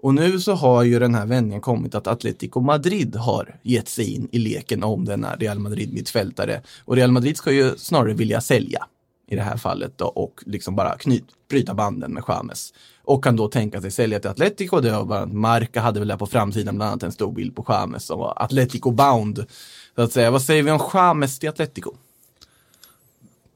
[0.01, 4.15] Och nu så har ju den här vändningen kommit att Atletico Madrid har gett sig
[4.15, 6.61] in i leken om denna Real Madrid-mittfältare.
[6.85, 8.87] Och Real Madrid ska ju snarare vilja sälja
[9.33, 12.75] i det här fallet då, och liksom bara knyt, bryta banden med James.
[13.03, 14.81] Och kan då tänka sig sälja till Atletico.
[14.81, 17.65] Det var bara, Marca hade väl där på framsidan bland annat en stor bild på
[17.69, 19.47] James som var Atletico bound.
[19.95, 21.93] Så att säga, vad säger vi om James till Atletico?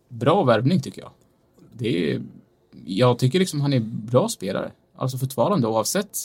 [0.08, 1.10] Bra värvning tycker jag.
[1.72, 2.22] Det är,
[2.84, 4.72] jag tycker liksom han är bra spelare.
[4.96, 6.18] Alltså fortfarande oavsett.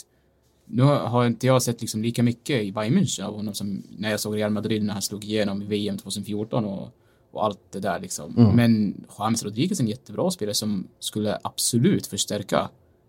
[0.64, 4.10] Nu har inte jag sett liksom lika mycket i Bayern München av honom som när
[4.10, 6.88] jag såg Real Madrid när han slog igenom i VM 2014 och,
[7.32, 8.36] och allt det där liksom.
[8.38, 8.56] Mm.
[8.56, 12.68] Men James Rodriguez är en jättebra spelare som skulle absolut förstärka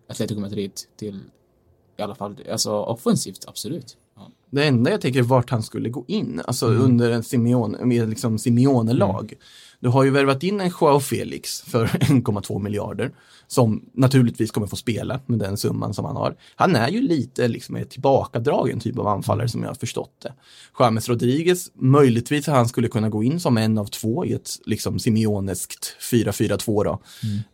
[0.09, 1.19] Atletico Madrid till
[1.97, 3.97] i alla fall, alltså offensivt absolut.
[4.15, 4.32] Ja.
[4.49, 6.82] Det enda jag tänker är vart han skulle gå in, alltså Mm.
[6.82, 9.34] under en Simeone, med liksom Simeone-lag.
[9.84, 13.11] Du har ju värvat in en Joao Felix för 1,2 miljarder
[13.47, 16.36] som naturligtvis kommer få spela med den summan som han har.
[16.55, 20.34] Han är ju lite liksom en tillbakadragen typ av anfallare som jag har förstått det.
[20.79, 24.99] James Rodriguez, möjligtvis han skulle kunna gå in som en av två i ett liksom
[24.99, 26.99] Simeoneskt 4-4-2 då,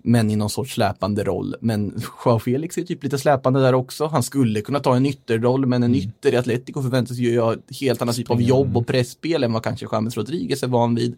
[0.03, 1.55] men i någon sorts släpande roll.
[1.61, 4.05] Men Joao Felix är typ lite släpande där också.
[4.05, 8.01] Han skulle kunna ta en ytterroll, men en ytter i Atletico förväntas ju göra helt
[8.01, 11.17] annat typ av jobb och pressspel än vad kanske James Rodriguez är van vid.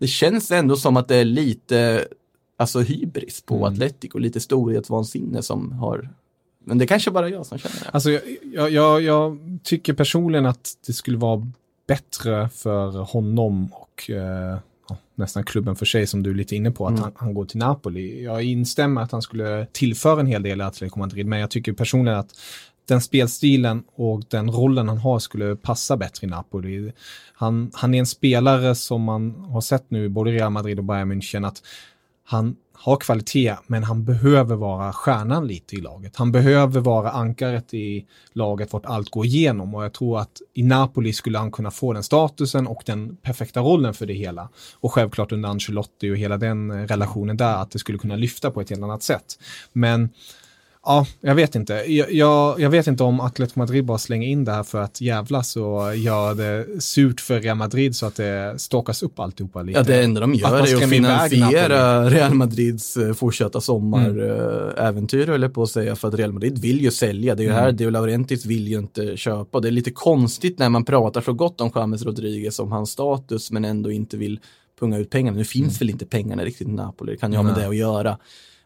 [0.00, 2.06] Det känns ändå som att det är lite
[2.56, 6.08] alltså hybris på Atletico, lite storhetsvansinne som har
[6.64, 7.90] men det kanske bara jag som känner det.
[7.90, 8.22] Alltså, jag,
[8.52, 11.52] jag, jag, jag tycker personligen att det skulle vara
[11.88, 14.58] bättre för honom och eh,
[15.14, 17.02] nästan klubben för sig som du är lite inne på, att Mm.
[17.02, 18.24] han, han går till Napoli.
[18.24, 21.72] Jag instämmer att han skulle tillföra en hel del i Atletico Madrid, men jag tycker
[21.72, 22.38] personligen att
[22.88, 26.92] den spelstilen och den rollen han har skulle passa bättre i Napoli.
[27.34, 30.84] Han, han är en spelare som man har sett nu i både Real Madrid och
[30.84, 31.62] Bayern München att
[32.24, 36.16] han har kvalitet, men han behöver vara stjärnan lite i laget.
[36.16, 40.62] Han behöver vara ankaret i laget vart allt går igenom och jag tror att i
[40.62, 44.48] Napoli skulle han kunna få den statusen och den perfekta rollen för det hela.
[44.74, 48.60] Och självklart under Ancelotti och hela den relationen där, att det skulle kunna lyfta på
[48.60, 49.38] ett helt annat sätt.
[49.72, 50.08] Men
[50.84, 51.72] Ja, jag vet inte.
[51.72, 55.00] Jag, jag, jag vet inte om Atletico Madrid bara slänger in det här för att
[55.00, 59.78] jävlas och gör det surt för Real Madrid så att det ståkas upp alltihopa lite.
[59.78, 65.54] Ja, det enda de gör är att finansiera Real Madrids eh, fortsatta sommaräventyr, höll jag
[65.54, 67.34] på att säga, för att Real Madrid vill ju sälja.
[67.34, 69.60] Det är ju här De Laurentiis vill ju inte köpa.
[69.60, 73.50] Det är lite konstigt när man pratar så gott om James Rodriguez, om hans status,
[73.50, 74.40] men ändå inte vill
[74.80, 75.36] punga ut pengarna.
[75.36, 77.76] Nu finns väl inte pengarna riktigt i Napoli, det kan ju ha med det att
[77.76, 78.18] göra.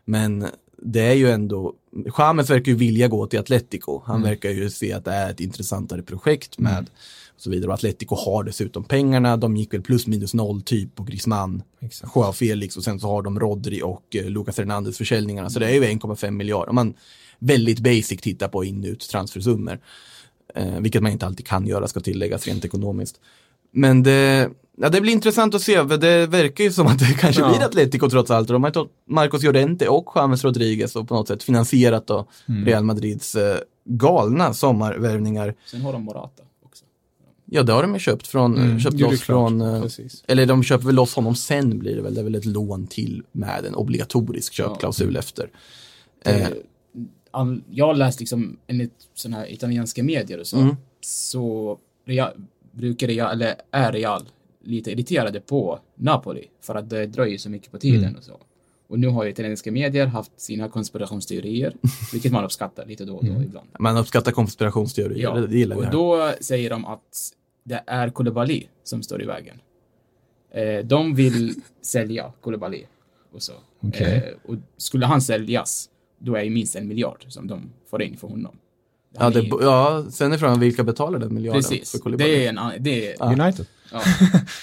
[0.05, 0.47] Men
[0.87, 1.75] det är ju ändå,
[2.19, 4.03] James verkar ju vilja gå till Atletico.
[4.07, 6.91] Han verkar ju se att det är ett intressantare projekt med
[7.35, 7.69] och så vidare.
[7.69, 9.37] Och Atletico har dessutom pengarna.
[9.37, 11.63] De gick väl plus minus noll typ på Griezmann.
[12.15, 15.51] Joao Felix och sen så har de Rodri och eh, Lucas Hernandez försäljningarna.
[15.51, 16.69] Så det är ju 1,5 miljarder.
[16.69, 16.95] Om man
[17.39, 19.79] väldigt basic tittar på in ut transfersummor.
[20.55, 23.21] Eh, vilket man inte alltid kan göra ska tilläggas rent ekonomiskt.
[23.73, 27.17] Men det, ja, det blir intressant att se, för det verkar ju som att det
[27.19, 27.49] kanske Ja.
[27.49, 28.49] blir Atletico trots allt.
[28.49, 32.85] De har tagit Marcos Llorente och James Rodriguez och på något sätt finansierat då Real
[32.85, 35.55] Madrids eh, galna sommarvärvningar.
[35.67, 36.85] Sen har de Morata också.
[37.45, 39.83] Ja, det har de ju köpt från, Mm, köpt gjorde loss från, eh,
[40.27, 42.87] eller de köper väl loss honom sen blir det väl, det är väl ett lån
[42.87, 45.51] till med en obligatorisk köpklausul efter.
[46.25, 46.49] Eh, Eh,
[47.31, 50.77] all, jag har läst liksom enligt sådana här italienska medier och så, Mm.
[51.01, 52.31] så Real,
[52.73, 54.23] brukar Real, eller är Real
[54.65, 58.17] lite irriterade på Napoli för att det dröjer så mycket på tiden Mm.
[58.17, 58.41] och så.
[58.87, 61.75] Och nu har ju italienska medier haft sina konspirationsteorier,
[62.13, 63.69] vilket man uppskattar lite då och då ibland.
[63.79, 67.31] man uppskattar konspirationsteorier, Ja, det, gillar och då säger de att
[67.65, 69.57] det är Koulibaly som står i vägen.
[70.51, 72.83] Eh, de vill sälja Koulibaly
[73.33, 73.53] och så.
[73.81, 74.37] Okej.
[74.45, 75.89] Eh, och skulle han säljas,
[76.19, 78.57] då är det minst en miljard som de får in för honom.
[79.19, 81.91] Ja, det, är- ja, sen är frågan vilka betalar den miljarden precis.
[81.93, 82.31] för Koulibaly?
[82.33, 83.67] Det är en det är, United.
[83.95, 84.01] Ja,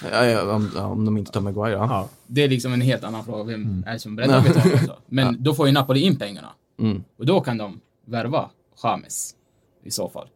[0.12, 1.86] Ja, ja, om, ja, om de inte tar Maguire, ja.
[1.90, 2.10] Ja.
[2.28, 3.44] det är liksom en helt annan fråga.
[3.44, 4.74] Vem är det som är beredd att betala?
[4.74, 4.96] och Så.
[5.08, 6.50] Men då får ju Napoli in pengarna.
[6.80, 7.04] Mm.
[7.18, 8.50] Och då kan de värva
[8.84, 9.36] James
[9.84, 10.28] i så fall.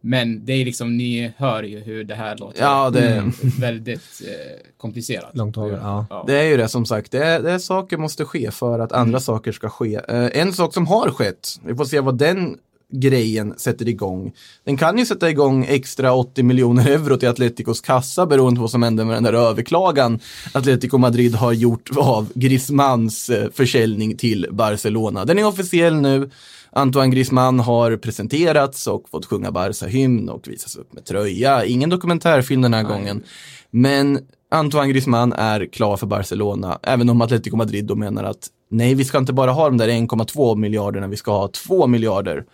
[0.00, 2.62] Men det är liksom, ni hör ju hur det här låter.
[2.62, 3.32] Ja, det- Mm.
[3.60, 5.36] väldigt eh, komplicerat.
[5.36, 5.80] Långtagare,
[6.10, 6.24] ja.
[6.26, 8.92] Det är ju det som sagt, det är, det är saker måste ske för att
[8.92, 9.94] andra saker ska ske.
[10.08, 12.58] Eh, en sak som har skett, vi får se vad den
[12.92, 14.32] grejen sätter igång.
[14.64, 18.70] Den kan ju sätta igång extra 80 miljoner euro till Atleticos kassa beroende på vad
[18.70, 20.20] som händer med den där överklagan
[20.52, 25.24] Atletico Madrid har gjort av Griezmanns eh, försäljning till Barcelona.
[25.24, 26.30] Den är officiell nu.
[26.70, 31.64] Antoine Griezmann har presenterats och fått sjunga Barca-hymn och visas upp med tröja.
[31.64, 33.22] Ingen dokumentärfilm den här gången.
[33.70, 34.18] Men
[34.50, 39.04] Antoine Griezmann är klar för Barcelona, även om Atletico Madrid då menar att nej, vi
[39.04, 42.44] ska inte bara ha de där 1,2 miljarderna, vi ska ha 2 miljarder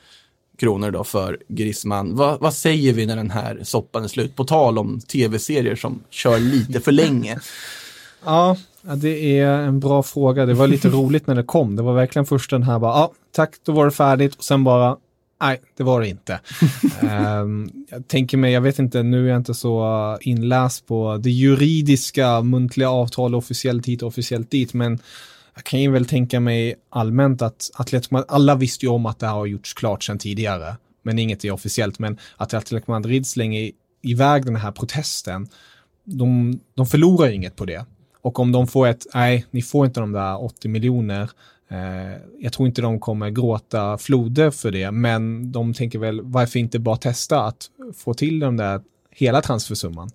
[0.58, 2.16] kronor då för Griezmann.
[2.16, 4.36] Va, vad säger vi när den här soppan är slut?
[4.36, 7.40] På tal om tv-serier som kör lite för länge.
[8.26, 8.56] Ja,
[8.96, 10.46] det är en bra fråga.
[10.46, 11.76] Det var lite roligt när det kom.
[11.76, 14.64] Det var verkligen först den här bara, ja, tack, då var det färdigt och sen
[14.64, 14.96] bara,
[15.42, 16.40] nej, det var det inte.
[17.00, 21.30] Ehm, jag tänker mig, jag vet inte, nu är jag inte så inläst på det
[21.30, 24.98] juridiska, muntliga avtal, officiellt hit och officiellt dit, men
[25.54, 29.18] jag kan ju väl tänka mig allmänt att Atletico Madrid, alla visste ju om att
[29.18, 33.26] det här har gjorts klart sedan tidigare, men inget är officiellt, men att Atletico Madrid
[33.26, 33.70] slänger
[34.02, 35.48] iväg den här protesten,
[36.04, 37.86] de, de förlorar ju inget på det.
[38.22, 41.30] Och om de får ett, nej, ni får inte de där 80 miljoner,
[41.68, 46.58] eh, jag tror inte de kommer gråta floder för det, men de tänker väl, varför
[46.58, 48.80] inte bara testa att få till den där
[49.10, 50.10] hela transfersumman?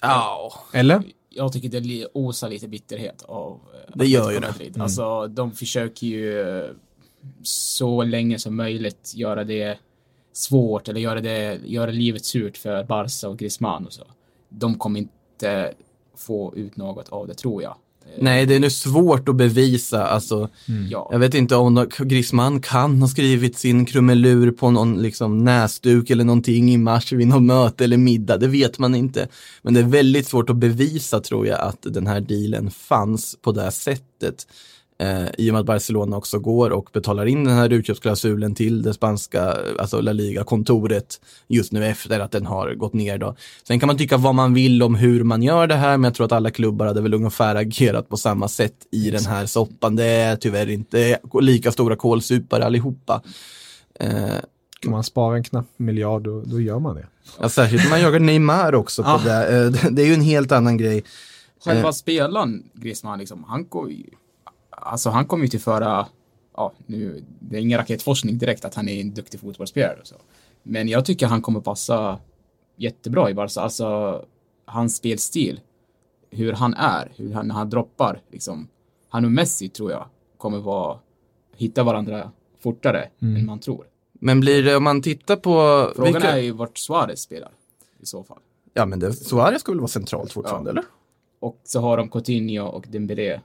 [0.00, 0.52] Ja.
[0.72, 1.02] Eller?
[1.34, 4.54] Jag tycker det osar lite bitterhet av eh, Det gör ju det.
[4.60, 4.80] Mm.
[4.80, 6.70] Alltså, de försöker ju eh,
[7.42, 9.78] så länge som möjligt göra det
[10.32, 14.04] svårt eller göra, det, göra livet surt för Barca och Griezmann och så.
[14.48, 15.74] De kommer inte
[16.16, 17.76] få ut något av det, tror jag.
[18.06, 20.06] Eh, Nej, det är nu svårt att bevisa.
[20.06, 20.48] Alltså,
[20.90, 21.08] Ja.
[21.12, 26.24] Jag vet inte om Griezmann kan ha skrivit sin krumelur på någon liksom, näsduk eller
[26.24, 28.36] någonting i mars vid något möte eller middag.
[28.36, 29.28] Det vet man inte.
[29.62, 33.52] Men det är väldigt svårt att bevisa tror jag att den här dealen fanns på
[33.52, 34.46] det här sättet.
[35.02, 38.82] Eh, I och med att Barcelona också går och betalar in den här utköpsklausulen till
[38.82, 43.34] det spanska, alltså La Liga-kontoret just nu efter att den har gått ner då.
[43.68, 46.14] Sen kan man tycka vad man vill om hur man gör det här, men jag
[46.14, 49.96] tror att alla klubbar hade väl ungefär agerat på samma sätt i den här soppan.
[49.96, 53.22] Det är tyvärr inte lika stora kålsupare allihopa.
[54.00, 54.10] Eh,
[54.80, 57.06] Kan man spara en knapp miljard, då, då gör man det.
[57.40, 59.20] ja, särskilt när man jagar Neymar också på Ah.
[59.24, 59.56] det.
[59.56, 59.90] Eh, det.
[59.90, 61.04] Det är ju en helt annan grej.
[61.64, 61.92] Själva Eh.
[61.92, 64.04] spelaren, Griezmann, liksom, han går ju,
[64.82, 66.06] alltså han kommer ju tillföra,
[66.56, 70.14] ja, nu, det är ingen raketforskning direkt att han är en duktig fotbollsspelare och så.
[70.62, 72.18] Men jag tycker han kommer passa
[72.76, 74.24] jättebra i Barca, alltså
[74.64, 75.60] hans spelstil,
[76.30, 78.68] hur han är, hur han, när han droppar, liksom.
[79.08, 80.06] Han och Messi tror jag
[80.38, 80.98] kommer vara,
[81.56, 82.30] hitta varandra
[82.60, 83.86] fortare än man tror.
[84.12, 85.50] Men blir det, om man tittar på...
[85.96, 87.50] Frågan vilka- är ju vart Suarez spelar
[88.00, 88.38] i så fall.
[88.74, 90.72] Ja, men det, Suarez ska väl vara centralt fortfarande, Ja.
[90.72, 90.84] eller?
[91.40, 93.40] Och så har de Coutinho och Dembélé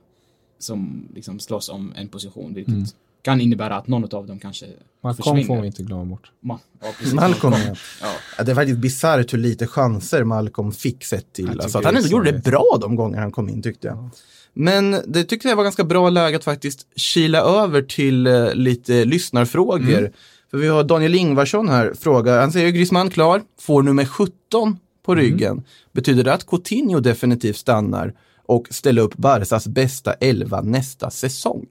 [0.59, 4.65] som liksom slåss om en position, vilket kan innebära att någon av dem kanske
[5.03, 5.55] Malcolm försvinner.
[5.55, 6.31] får vi inte glömma bort.
[6.43, 7.13] Ma- ja, precis.
[7.13, 7.55] Malcolm.
[8.01, 8.07] Ja.
[8.37, 11.49] Ja, det är faktiskt bisarrt hur lite chanser Malcolm fick sett till.
[11.61, 14.09] Alltså att han ändå gjorde det bra de gånger han kom in tyckte jag.
[14.53, 19.05] Men det tyckte jag var ganska bra läge att faktiskt kila över till eh, lite
[19.05, 20.11] lyssnarfrågor.
[20.51, 25.15] För vi har Daniel Ingvarsson här, frågar, han säger Griezmann klar, får nummer 17 på
[25.15, 25.63] ryggen.
[25.91, 28.13] Betyder det att Coutinho definitivt stannar
[28.47, 31.65] och ställer upp Barsas bästa elva nästa säsong?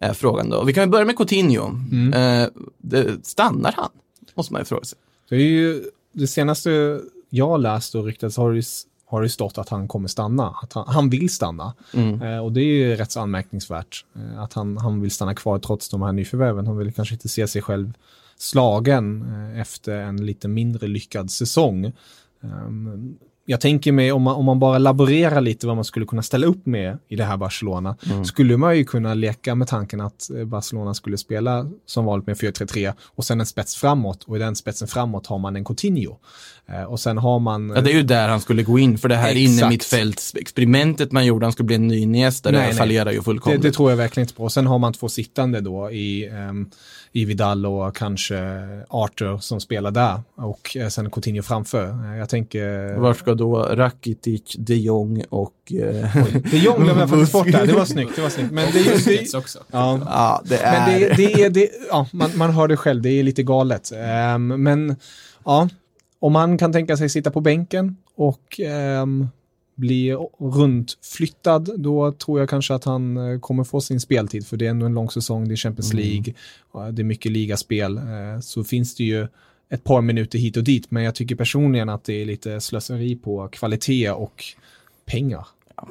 [0.00, 0.64] Är frågan då.
[0.64, 1.70] Vi kan börja med Coutinho.
[2.14, 3.90] Eh, det, stannar han?
[4.34, 4.98] Måste man ju fråga sig.
[5.28, 8.62] Det är ju det senaste jag läst och ryktats har det,
[9.06, 10.54] har det stått att han kommer stanna.
[10.62, 11.74] Att han, han vill stanna.
[12.22, 14.04] Eh, och det är ju rätt så anmärkningsvärt.
[14.16, 16.66] Eh, att han, han vill stanna kvar trots de här nyförvärven.
[16.66, 17.92] Han vill kanske inte se sig själv
[18.36, 21.92] slagen eh, efter en lite mindre lyckad säsong.
[23.44, 26.46] Jag tänker mig om man, om man bara laborerar lite vad man skulle kunna ställa
[26.46, 30.44] upp med i det här Barcelona, skulle man ju kunna leka med tanken att eh,
[30.44, 34.56] Barcelona skulle spela som vanligt med 4-3-3 och sen en spets framåt och i den
[34.56, 36.16] spetsen framåt har man en Coutinho.
[36.66, 37.72] Eh, och sen har man...
[37.76, 41.26] Ja, det är ju där han skulle gå in, för det här inne mittfältsexperimentet man
[41.26, 42.76] gjorde, han skulle bli en ny Iniesta, det Nej, nej.
[42.76, 43.62] fallerar ju Det, fullkomligt.
[43.62, 44.44] det tror jag verkligen inte på.
[44.44, 46.70] Och sen har man två sittande då i, ehm,
[47.12, 48.36] i Vidal och kanske
[48.88, 51.88] Arthur som spelar där och eh, sen Coutinho framför.
[52.12, 52.94] Eh, jag tänker...
[52.98, 55.72] Var ska då Rakitic, de Jong och...
[55.72, 57.66] Eh, är Jong glömde jag faktiskt bort där.
[57.66, 58.16] Det var snyggt.
[58.16, 58.52] Det var snyggt.
[58.52, 58.90] Men det är ju...
[58.90, 59.58] Busquets Det, också.
[59.70, 60.00] ja.
[60.04, 61.00] ja, det Men är...
[61.00, 63.92] det, det är, det, ja, man, man hör det själv, det är lite galet.
[63.96, 64.96] Ehm, men
[65.44, 65.68] ja,
[66.20, 69.28] om man kan tänka sig sitta på bänken och ehm,
[69.74, 70.18] blir
[70.52, 74.70] runtflyttad, då tror jag kanske att han eh, kommer få sin speltid, för det är
[74.70, 76.04] ändå en lång säsong, det är Champions Mm.
[76.04, 76.34] League,
[76.72, 79.28] och det är mycket ligaspel, eh, så finns det ju
[79.72, 83.16] ett par minuter hit och dit, men jag tycker personligen att det är lite slöseri
[83.16, 84.44] på kvalitet och
[85.04, 85.46] pengar.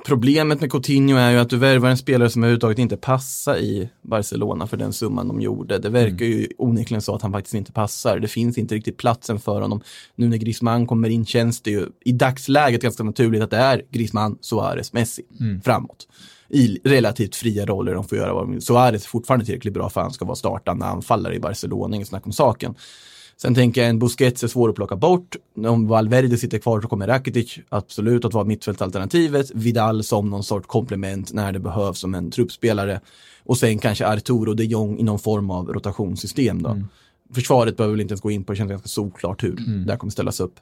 [0.06, 3.90] Problemet med Coutinho är ju att du värvar en spelare som överhuvudtaget inte passar i
[4.02, 5.78] Barcelona för den summan de gjorde.
[5.78, 8.20] Det verkar ju onekligen så att han faktiskt inte passar.
[8.20, 9.82] Det finns inte riktigt platsen för honom.
[10.16, 13.82] Nu när Griezmann kommer in känns det ju i dagsläget ganska naturligt att det är
[13.90, 15.24] Griezmann, Suarez, Messi
[15.64, 16.08] framåt.
[16.50, 18.62] I relativt fria roller, de får göra vad de vill.
[18.62, 22.08] Suarez är fortfarande tillräckligt bra för att han ska vara startande anfallare i Barcelona, inget
[22.08, 22.76] snack om saken.
[23.42, 25.36] Sen tänker jag en Busquets är svår att plocka bort.
[25.68, 29.52] Om Valverde sitter kvar så kommer Rakitic absolut att vara mittfältsalternativet.
[29.54, 33.02] Vidal som någon sorts komplement när det behövs som en truppspelare.
[33.44, 36.82] Och sen kanske Arturo de Jong i någon form av rotationssystem då.
[37.34, 39.98] Försvaret behöver väl inte ens gå in på, det känns ganska såklart hur det här
[39.98, 40.60] kommer ställas upp.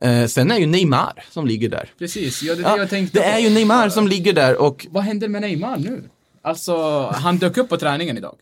[0.00, 1.90] Eh, sen är ju Neymar som ligger där.
[1.98, 5.02] Precis, ja, det Ja, jag tänkte det är ju Neymar som ligger där och Vad
[5.02, 6.02] händer med Neymar nu?
[6.42, 8.34] Alltså, han dök upp på träningen idag.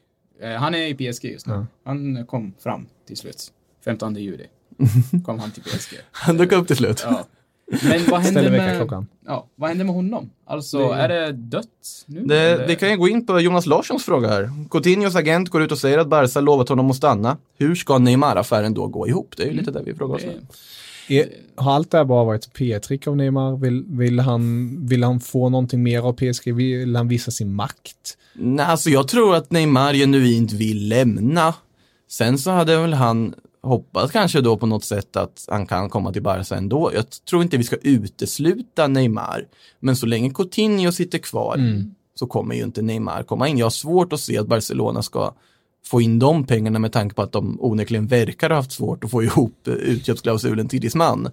[0.43, 1.66] Eh, Han är i PSG just nu.
[1.84, 3.53] Han kom fram till slut.
[3.84, 4.47] 15 juli
[5.24, 5.95] kom han till PSG.
[6.12, 7.03] han dök upp till slut.
[7.07, 7.24] Ja.
[7.82, 9.03] Men vad händer med...
[9.26, 10.30] Ja, vad händer med honom?
[10.47, 11.66] Alltså, är det dött
[12.07, 12.20] nu?
[12.24, 14.51] Det, det kan jag gå in på Jonas Larssons fråga här.
[14.70, 17.36] Coutinhos agent går ut och säger att Barca lovat honom att stanna.
[17.59, 19.34] Hur ska Neymar-affären då gå ihop?
[19.36, 20.22] Det är ju lite där vi frågar oss.
[20.22, 20.41] Det-
[21.11, 23.56] Är, har allt det här bara varit P-trick av Neymar?
[23.56, 26.54] Vill, vill, han, vill han få någonting mer av PSG?
[26.54, 28.16] Vill han visa sin makt?
[28.34, 31.54] Nej, alltså jag tror att Neymar genuint vill lämna.
[32.08, 36.12] Sen så hade väl han hoppats kanske då på något sätt att han kan komma
[36.12, 36.90] till Barca ändå.
[36.94, 39.44] Jag tror inte vi ska utesluta Neymar.
[39.80, 41.56] Men så länge Coutinho sitter kvar
[42.14, 43.58] så kommer ju inte Neymar komma in.
[43.58, 45.34] Jag har svårt att se att Barcelona ska
[45.86, 49.10] få in de pengarna med tanke på att de onekligen verkar ha haft svårt att
[49.10, 51.28] få ihop utköpsklausulen till Disman.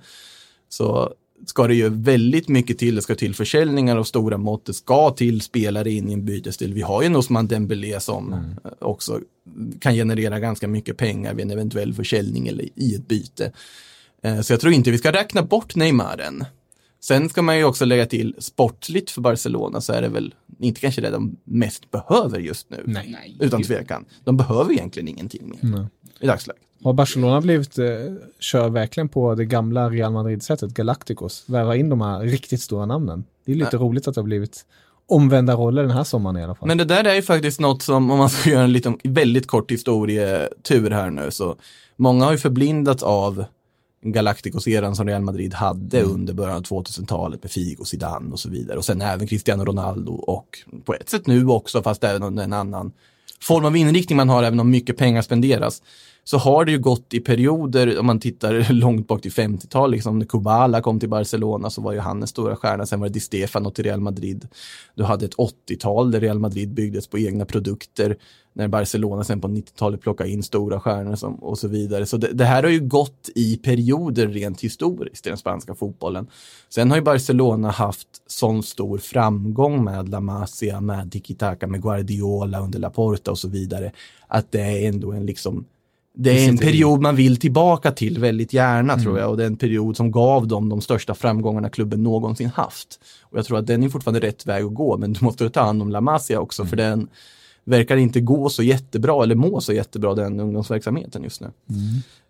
[0.69, 1.13] Så
[1.45, 2.95] ska det ju väldigt mycket till.
[2.95, 4.65] Det ska till försäljningar av stora mått.
[4.65, 6.73] Det ska till spelare in i en bytesstil.
[6.73, 9.19] Vi har ju en Osman Dembélé som eh, också
[9.79, 13.51] kan generera ganska mycket pengar vid en eventuell försäljning eller i ett byte.
[14.23, 16.45] Eh, Så jag tror inte vi ska räkna bort Neymar än.
[16.99, 20.81] Sen ska man ju också lägga till sportligt för Barcelona så är det väl inte
[20.81, 22.83] kanske det de mest behöver just nu.
[22.85, 23.09] Nej.
[23.11, 23.37] Nej.
[23.39, 24.05] Utan tvekan.
[24.23, 25.85] De behöver egentligen ingenting mer Nej.
[26.19, 26.61] i dagsläget.
[26.83, 27.85] Har Barcelona blivit, eh,
[28.39, 33.23] kör verkligen på det gamla Real Madrid-sättet, Galacticos, värva in de här riktigt stora namnen.
[33.45, 34.65] Det är lite roligt att det har blivit
[35.07, 36.67] omvända roller den här sommaren i alla fall.
[36.67, 39.47] Men det där är ju faktiskt något som, om man ska göra en liten, väldigt
[39.47, 41.55] kort historietur här nu, så
[41.95, 43.45] många har ju förblindats av
[44.01, 48.77] Galacticos-eran som Real Madrid hade under början av 2000-talet med Figo, Zidane och så vidare.
[48.77, 52.53] Och sen även Cristiano Ronaldo och på ett sätt nu också, fast även under en
[52.53, 52.91] annan
[53.41, 55.81] form av inriktning man har, även om mycket pengar spenderas.
[56.23, 60.19] Så har det ju gått i perioder, om man tittar långt bak till 50-tal, liksom
[60.19, 63.13] när Kubala kom till Barcelona så var ju han en stora stjärna, sen var det
[63.13, 64.47] Di Stefano till Real Madrid.
[64.95, 68.17] Du hade ett 80-tal där Real Madrid byggdes på egna produkter,
[68.57, 72.05] när Barcelona sen på 90-talet plockade in stora stjärnor som, och så vidare.
[72.05, 76.27] Så det, det här har ju gått i perioder rent historiskt i den spanska fotbollen.
[76.69, 82.59] Sen har ju Barcelona haft sån stor framgång med La Masia, med Tiki-Taka, med Guardiola
[82.59, 83.91] under Laporta och så vidare,
[84.27, 85.65] att det är ändå en liksom
[86.19, 89.47] det är en period man vill tillbaka till väldigt gärna tror jag och det är
[89.47, 92.99] en period som gav dem de största framgångarna klubben någonsin haft.
[93.21, 95.61] Och jag tror att den är fortfarande rätt väg att gå men du måste ta
[95.61, 97.09] hand om La Masia också för den
[97.67, 101.51] verkar inte gå så jättebra eller må så jättebra den ungdomsverksamheten just nu.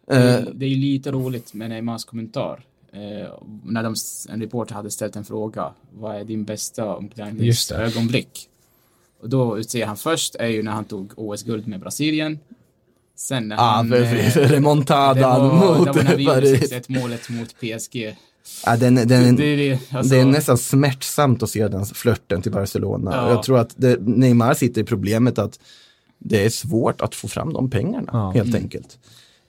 [0.07, 2.65] Det Eh, är, det är ju lite roligt med Neymars kommentar.
[2.93, 3.29] Eh,
[3.63, 3.95] när de,
[4.29, 5.73] en reporter hade ställt en fråga.
[5.91, 8.49] Vad är din bästa omklädningsögonblick?
[9.21, 12.39] Och då utser han först är ju när han tog OS-guld med Brasilien.
[13.15, 13.93] Sen när ah, han...
[13.93, 16.25] eh, remontadan det var, mot det var när vi.
[16.25, 18.15] 6-1 målet mot PSG.
[18.65, 22.41] Ja, den, den, Det är det, alltså, det är nästan smärtsamt att se den flörten
[22.41, 23.11] till Barcelona.
[23.13, 23.25] Ja.
[23.25, 25.59] Och Jag tror att det, Neymar sitter i problemet att
[26.19, 28.31] det är svårt att få fram de pengarna, Ja.
[28.35, 28.97] helt enkelt.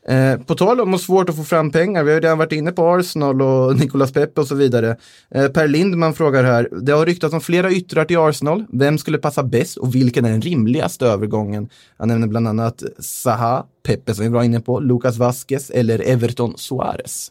[0.09, 2.53] Eh, på tal om att svårt att få fram pengar, vi har ju redan varit
[2.53, 4.97] inne på Arsenal och Nicolas Pepe och så vidare.
[5.31, 8.65] Eh, per Lindman frågar här, det har ryktats om flera yttrar till Arsenal.
[8.73, 11.69] Vem skulle passa bäst och vilken är den rimligaste övergången?
[11.97, 16.55] Han nämner bland annat Zaha, Pepe som vi var inne på, Lucas Vasquez eller Everton
[16.57, 17.31] Suarez.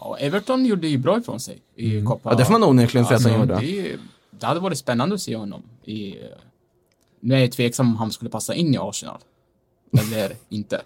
[0.00, 2.28] Ja, Everton gjorde ju bra ifrån sig i Copa.
[2.28, 2.32] Mm.
[2.32, 3.60] Ja, det får man onekligen säga att han gjorde.
[3.60, 3.96] det,
[4.30, 6.14] det hade varit spännande att se honom i...
[7.20, 9.18] Nu är jag tveksam om han skulle passa in i Arsenal.
[9.98, 10.82] Eller inte.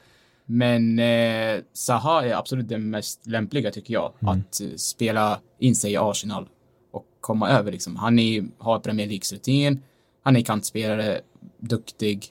[0.46, 4.12] Men eh, Zaha är absolut den mest lämpliga tycker jag.
[4.20, 4.34] Mm.
[4.38, 6.48] Att eh, spela in sig i Arsenal
[6.90, 7.96] och komma över liksom.
[7.96, 9.82] Han är, har Premier Leagues rutin.
[10.22, 11.20] Han är kantspelare,
[11.58, 12.26] duktig.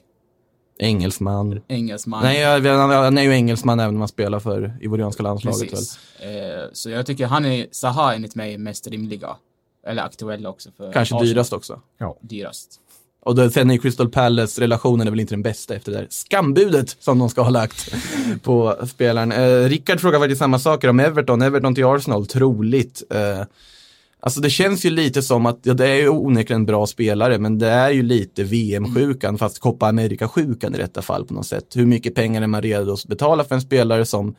[0.82, 1.60] Engelsman.
[1.68, 2.22] engelsman.
[2.22, 5.62] Nej, jag- han han är ju engelsman även om han spelar för ivorianska landslaget.
[5.62, 5.68] Väl?
[5.70, 5.98] Precis.
[6.20, 9.36] Eh, så jag tycker han är, Zaha enligt mig, mest rimliga.
[9.86, 11.26] Eller aktuella också för Kanske Arsenal.
[11.26, 11.80] dyrast också.
[12.20, 12.78] Dyrast.
[13.24, 16.96] Och då, sen är Crystal Palace-relationen är väl inte den bästa efter det där skambudet
[17.00, 17.94] som de ska ha lagt
[18.42, 19.32] på spelaren.
[19.32, 21.42] Eh, Rickard frågar faktiskt samma saker om Everton.
[21.42, 23.02] Everton till Arsenal, troligt.
[23.10, 23.44] Eh,
[24.22, 27.38] alltså det känns ju lite som att, ja, det är ju onekligen en bra spelare,
[27.38, 31.76] men det är ju lite VM-sjukan, fast Copa America-sjukan i detta fall på något sätt.
[31.76, 34.34] Hur mycket pengar är man redo att betala för en spelare som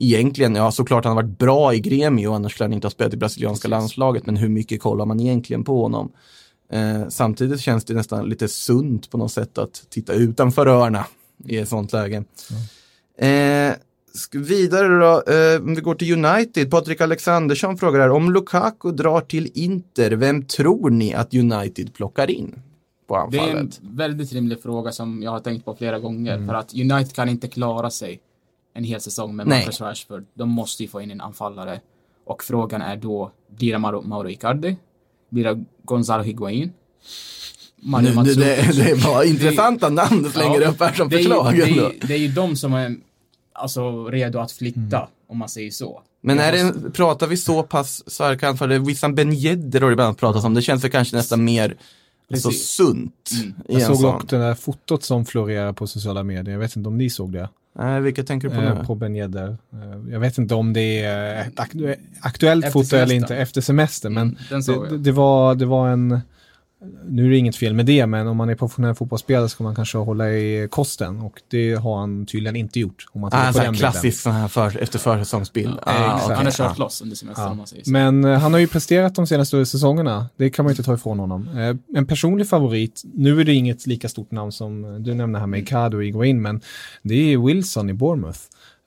[0.00, 3.14] egentligen, ja såklart han har varit bra i Gremio, annars skulle han inte ha spelat
[3.14, 6.12] i brasilianska landslaget, men hur mycket kollar man egentligen på honom?
[6.72, 11.06] Eh, samtidigt känns det nästan lite sunt på något sätt att titta utanför öarna
[11.44, 12.24] i ett sånt läge.
[13.18, 13.74] Eh, sk-
[14.32, 19.20] vidare då, eh, om vi går till United, Patrik Alexandersson frågar här, om Lukaku drar
[19.20, 22.62] till Inter, vem tror ni att United plockar in
[23.08, 23.80] på Det är en anfallet?
[23.82, 26.34] väldigt rimlig fråga som jag har tänkt på flera gånger.
[26.34, 26.46] Mm.
[26.48, 28.20] För att United kan inte klara sig
[28.74, 29.58] en hel säsong med Nej.
[29.60, 30.24] Marcus Rashford.
[30.34, 31.80] De måste ju få in en anfallare.
[32.26, 34.76] Och frågan är då, blir det Mauro, Mauro Icardi?
[35.30, 36.72] Blir det Gonzalo Higuain?
[37.82, 41.18] Nu, det, det, det var intressanta namn du slänger Ja, upp här som det är
[41.18, 41.54] förslag.
[41.56, 42.96] Det är, ju- det är ju de som är
[43.58, 46.02] alltså, redo att flytta, om man säger så.
[46.20, 48.78] Men är det, pratar vi så pass starka anfallare?
[48.78, 50.54] Wissam Ben Yedder har det bland annat pratats om.
[50.54, 51.76] Det känns väl kanske nästan mer
[52.32, 52.68] alltså, Precis.
[52.68, 53.30] sunt.
[53.68, 54.02] i Jag såg sån.
[54.04, 56.52] dock det där fotot som florerar på sociala medier.
[56.52, 57.48] Jag vet inte om ni såg det.
[57.78, 58.84] Nej, vilka tänker du på Eh, nu?
[58.84, 59.48] på Ben Yedder.
[59.72, 63.60] Eh, Jag vet inte om det är ett aktu- aktuellt Efter foto eller inte efter
[63.60, 66.20] semester, men Mm, det, det, var, det var en...
[67.08, 69.74] Nu är det inget fel med det, men om man är professionell fotbollsspelare ska man
[69.74, 73.06] kanske hålla i kosten och det har han tydligen inte gjort.
[73.12, 75.78] Om man Ah, på så här den klassisk sån här för, efter försäsongsbild.
[75.86, 76.24] Ja, ah, exakt.
[76.24, 76.36] okej.
[76.36, 76.82] Han har kört ah.
[76.82, 77.90] loss under semestern, så.
[77.90, 80.26] Men eh, han har ju presterat de senaste säsongerna.
[80.36, 81.48] Det kan man ju inte ta ifrån honom.
[81.48, 85.46] Eh, en personlig favorit, nu är det inget lika stort namn som du nämnde här
[85.46, 86.60] med Icardi och Iguain, men
[87.02, 88.40] det är Wilson i Bournemouth.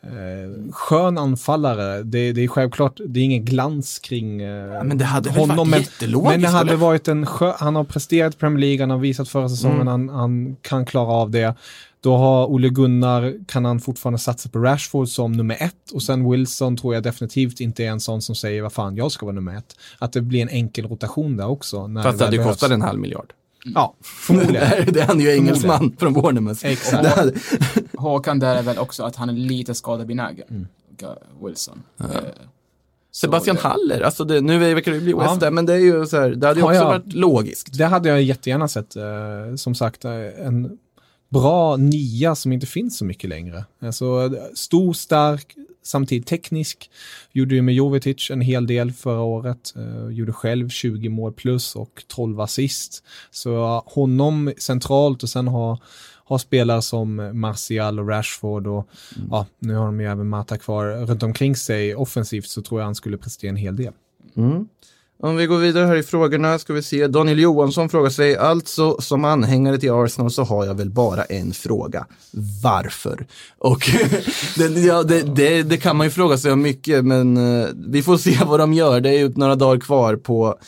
[0.04, 5.06] Eh, skön anfallare, det, det är självklart, det är ingen glans kring eh, men det
[5.06, 5.72] hade honom.
[5.72, 8.90] varit men, men det hade varit en skö, han har presterat i Premier League, han
[8.90, 9.88] har visat förra säsongen, Mm.
[9.88, 11.56] han, han kan klara av det.
[12.04, 16.32] Då har Ole Gunnar, kan han fortfarande satsa på Rashford som nummer ett och sen
[16.32, 19.36] Wilson tror jag definitivt inte är en sån som säger vad fan jag ska vara
[19.36, 19.76] nummer ett.
[20.00, 21.88] Att det blir en enkel rotation där också.
[21.88, 23.34] När Fast det hade ju kostat en halv miljard.
[23.66, 24.70] Ja, förmodligen.
[24.94, 26.66] det är han ju engelsman från Bournemouth.
[26.66, 27.08] Exakt.
[27.08, 27.34] Hade-
[27.98, 30.48] Håkan där är väl också att han är lite skadebenägen.
[30.50, 30.68] Mm.
[31.46, 31.84] Wilson.
[31.98, 32.06] Ja.
[32.06, 32.12] Eh,
[33.12, 35.52] Sebastian det- Haller, alltså det, nu verkar det bli West Ja.
[35.52, 36.88] Men det är ju så här, det hade ju också ja.
[36.88, 37.78] varit logiskt.
[37.78, 38.96] Det hade jag jättegärna sett.
[38.96, 39.04] Eh,
[39.56, 40.78] som sagt, eh, en
[41.30, 43.66] bra nia som inte finns så mycket längre.
[43.82, 46.90] Alltså, stor, stark, samtidigt teknisk.
[47.32, 49.74] Gjorde ju med Jovetic en hel del förra året.
[49.76, 53.04] Eh, gjorde själv 20 mål plus och 12 assist.
[53.32, 55.80] Så honom centralt och sen ha
[56.32, 58.88] har spelare som Martial och Rashford och
[59.30, 62.86] ja, nu har de ju även Mata kvar runt omkring sig offensivt så tror jag
[62.86, 63.94] han skulle prestera en hel del.
[64.36, 64.68] Mm.
[65.24, 67.08] Om vi går vidare här i frågorna ska vi se.
[67.08, 71.54] Daniel Johansson frågar sig, alltså som anhängare till Arsenal så har jag väl bara en
[71.54, 72.06] fråga.
[72.64, 73.26] Varför?
[73.58, 73.90] Och
[74.58, 78.04] det, ja, det, det, det kan man ju fråga sig om mycket, men eh, vi
[78.04, 79.02] får se vad de gör.
[79.02, 80.60] Det är ju några dagar kvar på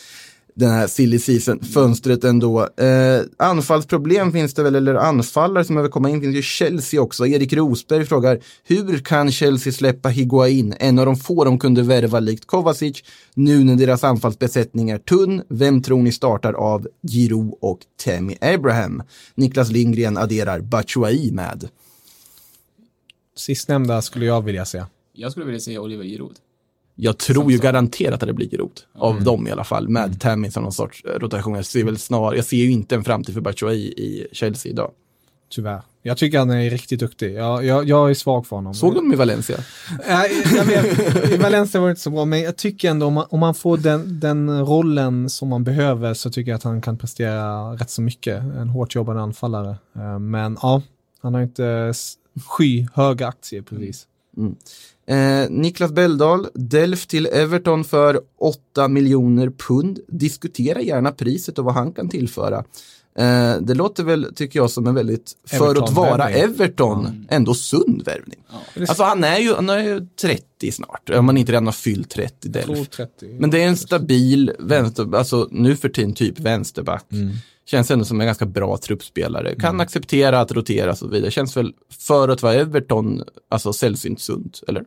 [0.56, 2.62] den här silly season-fönstret ändå.
[2.62, 7.28] Eh, anfallsproblem finns det väl, eller anfallare som behöver komma in finns ju Chelsea också.
[7.28, 12.20] Erik Rosberg frågar, hur kan Chelsea släppa Higuain, en av de få de kunde värva
[12.20, 15.42] likt Kovacic, nu när deras anfallsbesättning är tunn?
[15.48, 19.04] Vem tror ni startar av Giroud och Tammy Abraham?
[19.36, 21.70] Niklas Lindgren adderar Batshuayi med.
[23.36, 24.84] Sistnämnda skulle jag vilja se.
[25.14, 26.36] Jag skulle vilja säga Oliver Giroud.
[26.96, 29.24] Jag tror ju garanterat att det blir Giroud, av Mm.
[29.24, 31.56] dem i alla fall, med Tammy som någon sorts eh, rotation.
[31.56, 34.92] Jag ser väl snar, jag ser ju inte en framtid för Batshuayi i Chelsea idag.
[35.52, 35.82] Tyvärr.
[36.06, 37.34] Jag tycker han är riktigt duktig.
[37.34, 38.74] Jag, jag, jag är svag för honom.
[38.74, 39.58] Såg de i Valencia?
[40.08, 43.14] Nej, jag vet, I Valencia var det inte så bra, men jag tycker ändå om
[43.14, 46.82] man, om man får den, den rollen som man behöver så tycker jag att han
[46.82, 48.40] kan prestera rätt så mycket.
[48.44, 49.76] En hårt jobbande anfallare.
[49.96, 50.82] Eh, Men ja,
[51.22, 51.94] han har inte
[52.46, 54.08] skyhöga aktier precis.
[55.08, 60.00] Eh, Niklas Belldal, Delf till Everton för 8 miljoner pund.
[60.08, 62.64] Diskutera gärna priset och vad han kan tillföra.
[63.16, 66.30] Eh, det låter väl, tycker jag, som en väldigt, för att vara.
[66.30, 68.40] Everton, ändå sund värvning.
[68.80, 72.10] Alltså han är, ju, han är ju 30 snart, om man inte redan har fyllt
[72.10, 72.66] 30 Jag Delf.
[72.66, 73.28] tror 30.
[73.40, 77.06] Men det är en stabil vänster, alltså nu för tiden typ vänsterback.
[77.12, 77.34] Mm.
[77.66, 79.56] Känns ändå som en ganska bra truppspelare.
[79.56, 81.32] Kan acceptera att rotera och så vidare.
[81.32, 84.84] Känns väl för att vara Everton, alltså sällsynt sunt, eller?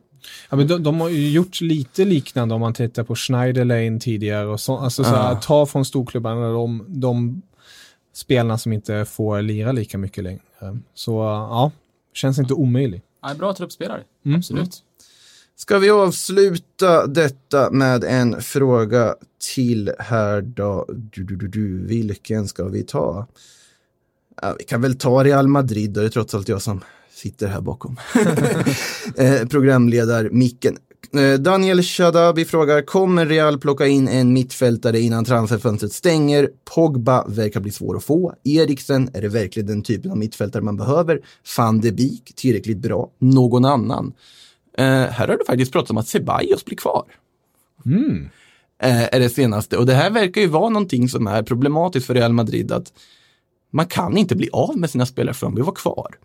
[0.49, 4.47] Ja, men de, de har ju gjort lite liknande om man tittar på Schneiderlane tidigare
[4.47, 5.35] och så, alltså så här, Ah.
[5.41, 7.41] ta från storklubbarna, de, de
[8.13, 10.41] spelarna som inte får lira lika mycket längre.
[10.93, 11.71] Så ja,
[12.13, 13.03] känns inte omöjligt.
[13.21, 14.37] Ja, bra truppspelare, Mm.
[14.37, 14.83] absolut.
[15.59, 19.15] Ska vi avsluta detta med en fråga
[19.55, 20.85] till här då?
[20.89, 21.85] Du, du, du, du.
[21.85, 23.27] Vilken ska vi ta?
[24.41, 26.81] Ja, vi kan väl ta Real Madrid då, det är trots allt jag som
[27.13, 27.97] sitter här bakom.
[29.17, 30.77] eh, programledar-micken.
[31.13, 36.49] Eh, Daniel Shadabi frågar, kommer Real plocka in en mittfältare innan transferfönstret stänger?
[36.75, 38.33] Pogba verkar bli svår att få.
[38.43, 41.21] Eriksen, är det verkligen den typen av mittfältare man behöver?
[41.57, 43.09] Van de Beek, tillräckligt bra.
[43.19, 44.13] Någon annan?
[44.77, 47.05] Eh, här har du faktiskt pratat om att Ceballos blir kvar.
[47.85, 48.29] Mm.
[48.81, 49.77] Eh, är det senaste.
[49.77, 52.71] Och det här verkar ju vara någonting som är problematiskt för Real Madrid.
[52.71, 52.93] att
[53.71, 56.15] Man kan inte bli av med sina spelare för de vill vara kvar.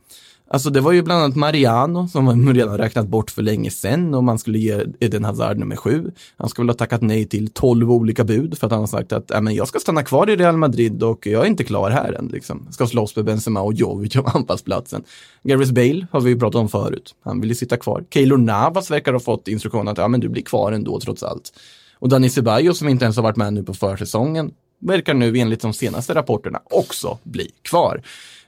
[0.52, 4.14] Alltså det var ju bland annat Mariano som man redan räknat bort för länge sedan
[4.14, 6.10] och man skulle ge Eden Hazard nummer sju.
[6.36, 9.12] Han skulle väl ha tackat nej till tolv olika bud för att han har sagt
[9.12, 12.12] att men jag ska stanna kvar i Real Madrid och jag är inte klar här
[12.12, 12.26] än.
[12.26, 12.68] Liksom.
[12.70, 15.02] Ska slåss med Benzema och Jovic om anfallsplatsen.
[15.42, 17.14] Gareth Bale har vi ju pratat om förut.
[17.24, 18.04] Han ville sitta kvar.
[18.10, 21.52] Keylor Navas verkar ha fått instruktion att ja, men du blir kvar ändå trots allt.
[21.98, 24.50] Och Dani Ceballos som inte ens har varit med nu på försäsongen
[24.82, 28.02] verkar nu enligt de senaste rapporterna också bli kvar.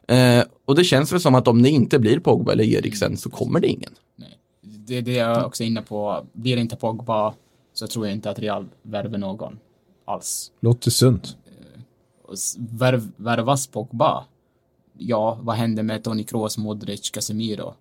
[0.08, 3.30] Eh, och det känns väl som att om det inte blir Pogba eller Eriksen så
[3.30, 3.92] kommer det ingen.
[4.16, 4.38] Nej.
[4.62, 6.26] Det är det jag också är inne på.
[6.32, 7.34] Blir det inte Pogba
[7.72, 9.58] så tror jag inte att Real värver någon
[10.04, 10.52] alls.
[10.60, 11.36] Låter sunt.
[12.32, 14.24] S- värv, värvas Pogba,
[14.98, 17.74] ja, vad händer med Toni Kroos, Modric, Casemiro?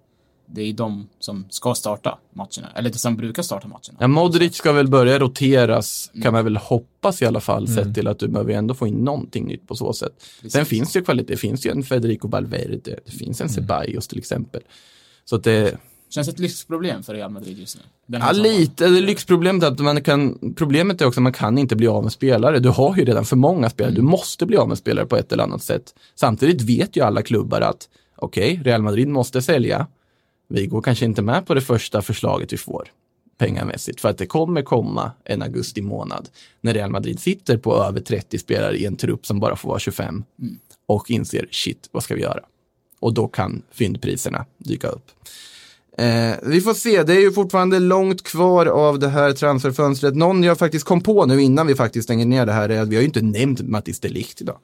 [0.46, 3.98] Det är de som ska starta matcherna, eller det som brukar starta matcherna.
[4.00, 8.08] Ja, Modric ska väl börja roteras, kan man väl hoppas i alla fall, sett till
[8.08, 10.14] att du behöver ändå få in någonting nytt på så sätt.
[10.18, 10.68] Sen Precis.
[10.68, 14.18] finns det ju kvalitet, det finns ju en Federico Valverde, det finns en Ceballos till
[14.18, 14.62] exempel.
[15.26, 15.78] Så att det,
[16.14, 18.18] Känns ett lyxproblem för Real Madrid just nu.
[18.18, 18.88] Ja, lite.
[18.88, 22.04] Det lyxproblemet är att man kan, problemet är också att man kan inte bli av
[22.04, 22.60] med spelare.
[22.60, 23.94] Du har ju redan för många spelare.
[23.94, 25.96] Du måste bli av med spelare på ett eller annat sätt.
[26.16, 29.88] Samtidigt vet ju alla klubbar att okej, Real Madrid måste sälja.
[30.54, 32.88] Vi går kanske inte med på det första förslaget vi får
[33.38, 36.30] pengamässigt för att det kommer komma en augusti månad
[36.62, 39.80] när Real Madrid sitter på över 30 spelare i en trupp som bara får vara
[39.80, 40.24] 25
[40.86, 42.39] och inser shit, vad ska vi göra?
[42.99, 45.12] Och då kan fyndpriserna dyka upp.
[45.97, 50.16] Eh, vi får se, det är ju fortfarande långt kvar av det här transferfönstret.
[50.16, 52.89] Någon jag faktiskt kom på nu innan vi faktiskt stänger ner det här är att
[52.89, 54.58] vi har ju inte nämnt Mattis de Ligt idag.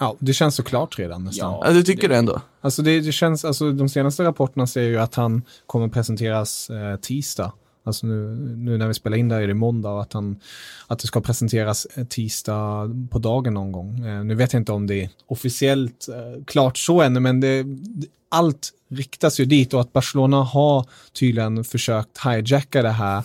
[0.00, 1.52] Ja, det känns såklart redan nästan.
[1.52, 1.62] Ja.
[1.66, 2.40] Ja, du tycker det ändå?
[2.60, 6.96] Alltså det, det känns, alltså de senaste rapporterna säger ju att han kommer presenteras eh,
[6.96, 7.52] tisdag.
[7.84, 10.40] Alltså nu, nu när vi spelar in där är det måndag och att, han,
[10.86, 14.06] att det ska presenteras eh, tisdag på dagen någon gång.
[14.06, 17.62] Eh, nu vet jag inte om det är officiellt eh, klart så ännu, men det,
[17.62, 23.18] det, allt riktas ju dit och att Barcelona har tydligen försökt hijacka det här,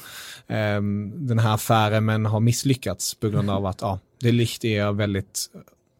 [0.47, 0.81] eh,
[1.15, 5.49] den här affären men har misslyckats på grund av att ja, det likt är väldigt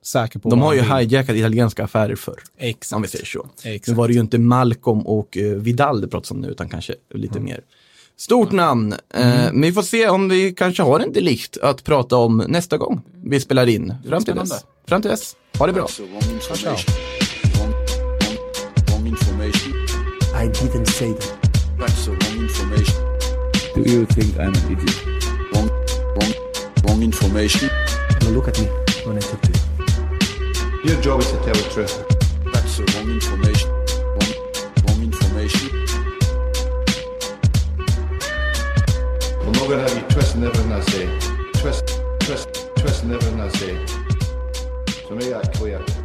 [0.04, 0.50] säker på.
[0.50, 2.96] De har ju hijackat italienska affärer förr, Exakt.
[2.96, 3.50] om vi säger så.
[3.66, 3.98] Nu Exakt.
[3.98, 7.40] var det ju inte Malcolm och eh, Vidal det pratas om nu, utan kanske lite
[7.40, 7.62] mer.
[8.18, 8.94] Stort namn.
[9.14, 12.78] Eh, men vi får se om vi kanske har en delikt att prata om nästa
[12.78, 13.94] gång vi spelar in.
[14.08, 14.66] Fram till dess.
[14.88, 15.36] Fram till dess.
[15.58, 15.88] Ha det bra.
[19.06, 19.74] Information.
[20.36, 21.38] I didn't say that.
[21.80, 22.96] That's the wrong information.
[23.76, 25.06] Do you think I'm an idiot?
[25.54, 25.70] Wrong,
[26.16, 26.34] wrong,
[26.84, 27.70] wrong information.
[28.22, 28.68] Now look at me
[29.06, 29.61] when I talk to you.
[30.84, 32.06] Your job is to tell the truth.
[32.52, 33.70] That's the wrong information.
[34.18, 34.34] Wrong,
[34.88, 35.70] wrong information.
[39.42, 41.06] I'm not gonna have you twisting everything I say.
[41.54, 43.86] Twist, twist, twisting everything I say.
[45.08, 45.78] So make that clear.
[45.78, 45.86] No eggs, no omelette.
[45.86, 46.01] So make that clear.